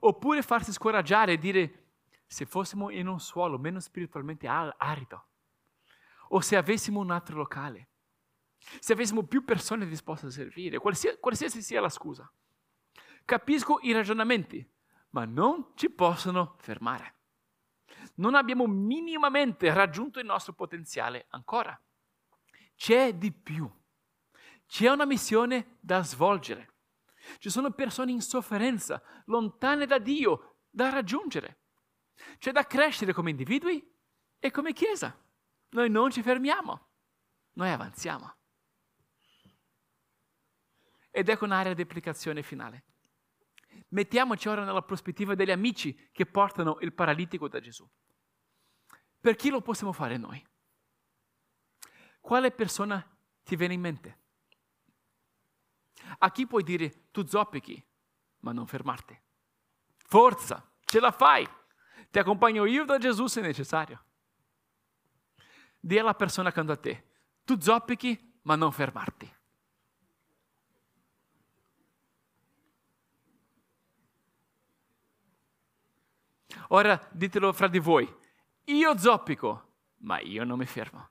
Oppure 0.00 0.42
farsi 0.42 0.72
scoraggiare 0.72 1.32
e 1.32 1.38
dire, 1.38 1.84
se 2.26 2.44
fossimo 2.46 2.90
in 2.90 3.06
un 3.06 3.20
suolo 3.20 3.58
meno 3.58 3.80
spiritualmente 3.80 4.46
arido, 4.46 5.28
o 6.28 6.40
se 6.40 6.56
avessimo 6.56 7.00
un 7.00 7.10
altro 7.10 7.36
locale, 7.36 7.88
se 8.80 8.92
avessimo 8.92 9.24
più 9.24 9.44
persone 9.44 9.86
disposte 9.86 10.26
a 10.26 10.30
servire, 10.30 10.78
qualsiasi, 10.78 11.18
qualsiasi 11.20 11.62
sia 11.62 11.80
la 11.80 11.88
scusa. 11.88 12.30
Capisco 13.24 13.78
i 13.82 13.92
ragionamenti, 13.92 14.68
ma 15.10 15.24
non 15.24 15.72
ci 15.74 15.90
possono 15.90 16.56
fermare. 16.58 17.14
Non 18.16 18.34
abbiamo 18.34 18.66
minimamente 18.66 19.72
raggiunto 19.72 20.18
il 20.20 20.26
nostro 20.26 20.52
potenziale 20.52 21.26
ancora. 21.30 21.78
C'è 22.74 23.14
di 23.14 23.32
più. 23.32 23.70
C'è 24.66 24.90
una 24.90 25.04
missione 25.04 25.78
da 25.80 26.02
svolgere. 26.02 26.74
Ci 27.38 27.50
sono 27.50 27.70
persone 27.72 28.12
in 28.12 28.20
sofferenza, 28.20 29.02
lontane 29.26 29.86
da 29.86 29.98
Dio, 29.98 30.58
da 30.70 30.90
raggiungere. 30.90 31.60
C'è 32.38 32.52
da 32.52 32.66
crescere 32.66 33.12
come 33.12 33.30
individui 33.30 33.84
e 34.38 34.50
come 34.50 34.72
Chiesa. 34.72 35.16
Noi 35.70 35.90
non 35.90 36.10
ci 36.10 36.22
fermiamo, 36.22 36.88
noi 37.52 37.70
avanziamo. 37.70 38.34
Ed 41.10 41.28
ecco 41.28 41.44
un'area 41.44 41.74
di 41.74 41.82
applicazione 41.82 42.42
finale. 42.42 42.84
Mettiamoci 43.88 44.48
ora 44.48 44.64
nella 44.64 44.82
prospettiva 44.82 45.34
degli 45.34 45.50
amici 45.50 46.10
che 46.12 46.26
portano 46.26 46.78
il 46.80 46.92
paralitico 46.92 47.48
da 47.48 47.60
Gesù. 47.60 47.88
Per 49.20 49.34
chi 49.34 49.50
lo 49.50 49.60
possiamo 49.60 49.92
fare 49.92 50.16
noi? 50.16 50.44
Quale 52.20 52.50
persona 52.50 53.04
ti 53.42 53.56
viene 53.56 53.74
in 53.74 53.80
mente? 53.80 54.25
A 56.18 56.30
chi 56.30 56.46
puoi 56.46 56.62
dire 56.62 57.10
tu 57.10 57.26
zoppichi, 57.26 57.84
ma 58.40 58.52
non 58.52 58.66
fermarti? 58.66 59.18
Forza, 59.96 60.70
ce 60.84 61.00
la 61.00 61.10
fai! 61.10 61.48
Ti 62.10 62.18
accompagno 62.18 62.64
io 62.64 62.84
da 62.84 62.98
Gesù 62.98 63.26
se 63.26 63.40
necessario. 63.40 64.04
Dì 65.78 65.98
alla 65.98 66.14
persona 66.14 66.48
accanto 66.48 66.72
a 66.72 66.76
te, 66.76 67.10
tu 67.44 67.60
zoppichi, 67.60 68.38
ma 68.42 68.56
non 68.56 68.72
fermarti. 68.72 69.34
Ora 76.68 77.08
ditelo 77.12 77.52
fra 77.52 77.68
di 77.68 77.78
voi, 77.78 78.12
io 78.64 78.98
zoppico, 78.98 79.74
ma 79.98 80.18
io 80.20 80.44
non 80.44 80.58
mi 80.58 80.66
fermo. 80.66 81.10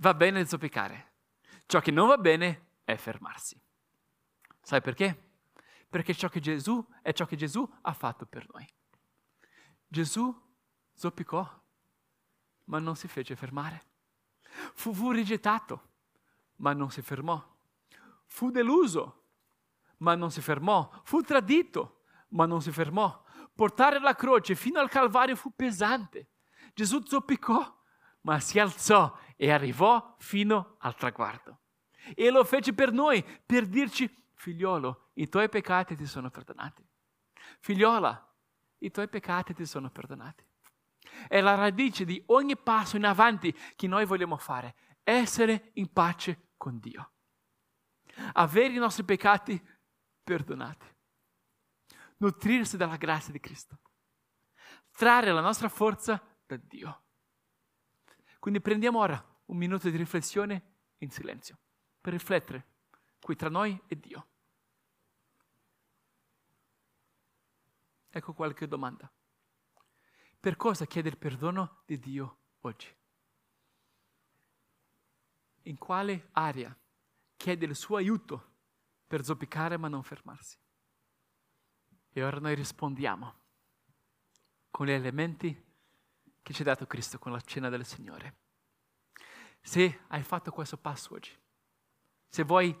Va 0.00 0.14
bene 0.14 0.46
zoppicare, 0.46 1.12
ciò 1.66 1.80
che 1.80 1.90
non 1.90 2.06
va 2.06 2.18
bene 2.18 2.66
è 2.84 2.94
fermarsi. 2.96 3.60
Sai 4.62 4.80
perché? 4.80 5.30
Perché 5.88 6.14
ciò 6.14 6.28
che 6.28 6.38
Gesù 6.38 6.86
è 7.02 7.12
ciò 7.12 7.26
che 7.26 7.34
Gesù 7.34 7.68
ha 7.82 7.92
fatto 7.92 8.24
per 8.24 8.46
noi. 8.52 8.64
Gesù 9.88 10.32
zoppicò, 10.94 11.62
ma 12.66 12.78
non 12.78 12.94
si 12.94 13.08
fece 13.08 13.34
fermare. 13.34 13.86
Fu, 14.74 14.94
fu 14.94 15.10
rigettato, 15.10 15.88
ma 16.56 16.72
non 16.72 16.92
si 16.92 17.02
fermò. 17.02 17.56
Fu 18.26 18.50
deluso, 18.50 19.24
ma 19.98 20.14
non 20.14 20.30
si 20.30 20.40
fermò. 20.40 20.88
Fu 21.02 21.22
tradito, 21.22 22.02
ma 22.28 22.46
non 22.46 22.62
si 22.62 22.70
fermò. 22.70 23.24
Portare 23.52 23.98
la 23.98 24.14
croce 24.14 24.54
fino 24.54 24.78
al 24.78 24.90
Calvario 24.90 25.34
fu 25.34 25.52
pesante. 25.56 26.28
Gesù 26.72 27.02
zoppicò, 27.04 27.76
ma 28.20 28.38
si 28.38 28.60
alzò 28.60 29.16
e 29.40 29.52
arrivò 29.52 30.16
fino 30.18 30.76
al 30.80 30.96
traguardo. 30.96 31.60
E 32.14 32.28
lo 32.30 32.42
fece 32.42 32.72
per 32.74 32.90
noi, 32.90 33.24
per 33.46 33.66
dirci, 33.66 34.12
figliolo, 34.34 35.10
i 35.14 35.28
tuoi 35.28 35.48
peccati 35.48 35.94
ti 35.94 36.06
sono 36.06 36.28
perdonati. 36.28 36.84
Figliola, 37.60 38.36
i 38.78 38.90
tuoi 38.90 39.08
peccati 39.08 39.54
ti 39.54 39.64
sono 39.64 39.90
perdonati. 39.90 40.44
È 41.28 41.40
la 41.40 41.54
radice 41.54 42.04
di 42.04 42.20
ogni 42.26 42.56
passo 42.56 42.96
in 42.96 43.04
avanti 43.04 43.56
che 43.76 43.86
noi 43.86 44.04
vogliamo 44.04 44.36
fare, 44.36 44.74
essere 45.04 45.70
in 45.74 45.92
pace 45.92 46.48
con 46.56 46.80
Dio. 46.80 47.12
Avere 48.32 48.74
i 48.74 48.78
nostri 48.78 49.04
peccati 49.04 49.64
perdonati. 50.24 50.86
Nutrirsi 52.16 52.76
della 52.76 52.96
grazia 52.96 53.32
di 53.32 53.38
Cristo. 53.38 53.78
Trarre 54.90 55.30
la 55.30 55.40
nostra 55.40 55.68
forza 55.68 56.20
da 56.44 56.56
Dio. 56.56 57.04
Quindi 58.48 58.64
prendiamo 58.64 59.00
ora 59.00 59.22
un 59.44 59.58
minuto 59.58 59.90
di 59.90 59.96
riflessione 59.98 60.62
in 61.00 61.10
silenzio 61.10 61.58
per 62.00 62.14
riflettere 62.14 62.66
qui 63.20 63.36
tra 63.36 63.50
noi 63.50 63.78
e 63.86 64.00
Dio. 64.00 64.26
Ecco 68.08 68.32
qualche 68.32 68.66
domanda. 68.66 69.12
Per 70.40 70.56
cosa 70.56 70.86
chiede 70.86 71.10
il 71.10 71.18
perdono 71.18 71.82
di 71.84 71.98
Dio 71.98 72.38
oggi? 72.60 72.88
In 75.64 75.76
quale 75.76 76.28
area 76.32 76.74
chiede 77.36 77.66
il 77.66 77.76
suo 77.76 77.96
aiuto 77.96 78.52
per 79.06 79.26
zoppicare 79.26 79.76
ma 79.76 79.88
non 79.88 80.02
fermarsi? 80.02 80.58
E 82.08 82.24
ora 82.24 82.38
noi 82.38 82.54
rispondiamo 82.54 83.40
con 84.70 84.86
gli 84.86 84.92
elementi 84.92 85.67
che 86.48 86.54
ci 86.54 86.62
ha 86.62 86.64
dato 86.64 86.86
Cristo 86.86 87.18
con 87.18 87.30
la 87.30 87.42
cena 87.42 87.68
del 87.68 87.84
Signore. 87.84 88.36
Se 89.60 90.00
hai 90.06 90.22
fatto 90.22 90.50
questo 90.50 90.78
passo 90.78 91.12
oggi, 91.12 91.36
se 92.26 92.42
vuoi 92.42 92.74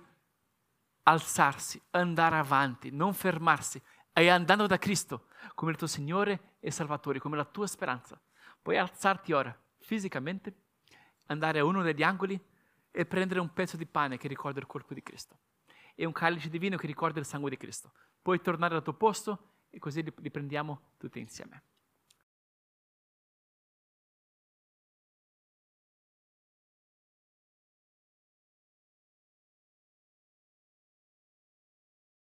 alzarsi, 1.02 1.78
andare 1.90 2.36
avanti, 2.36 2.90
non 2.90 3.12
fermarsi, 3.12 3.78
e 4.14 4.28
andando 4.30 4.66
da 4.66 4.78
Cristo 4.78 5.26
come 5.54 5.72
il 5.72 5.76
tuo 5.76 5.86
Signore 5.86 6.54
e 6.60 6.70
Salvatore, 6.70 7.18
come 7.18 7.36
la 7.36 7.44
tua 7.44 7.66
speranza, 7.66 8.18
puoi 8.62 8.78
alzarti 8.78 9.34
ora 9.34 9.54
fisicamente, 9.80 10.54
andare 11.26 11.58
a 11.58 11.64
uno 11.66 11.82
degli 11.82 12.02
angoli 12.02 12.42
e 12.90 13.04
prendere 13.04 13.40
un 13.40 13.52
pezzo 13.52 13.76
di 13.76 13.84
pane 13.84 14.16
che 14.16 14.28
ricorda 14.28 14.60
il 14.60 14.66
corpo 14.66 14.94
di 14.94 15.02
Cristo 15.02 15.38
è 15.94 16.04
un 16.04 16.12
calice 16.12 16.48
divino 16.48 16.78
che 16.78 16.86
ricorda 16.86 17.18
il 17.18 17.26
sangue 17.26 17.50
di 17.50 17.56
Cristo. 17.58 17.90
Puoi 18.22 18.40
tornare 18.40 18.76
al 18.76 18.84
tuo 18.84 18.94
posto 18.94 19.64
e 19.68 19.78
così 19.78 20.00
li 20.02 20.30
prendiamo 20.30 20.92
tutti 20.96 21.18
insieme. 21.18 21.64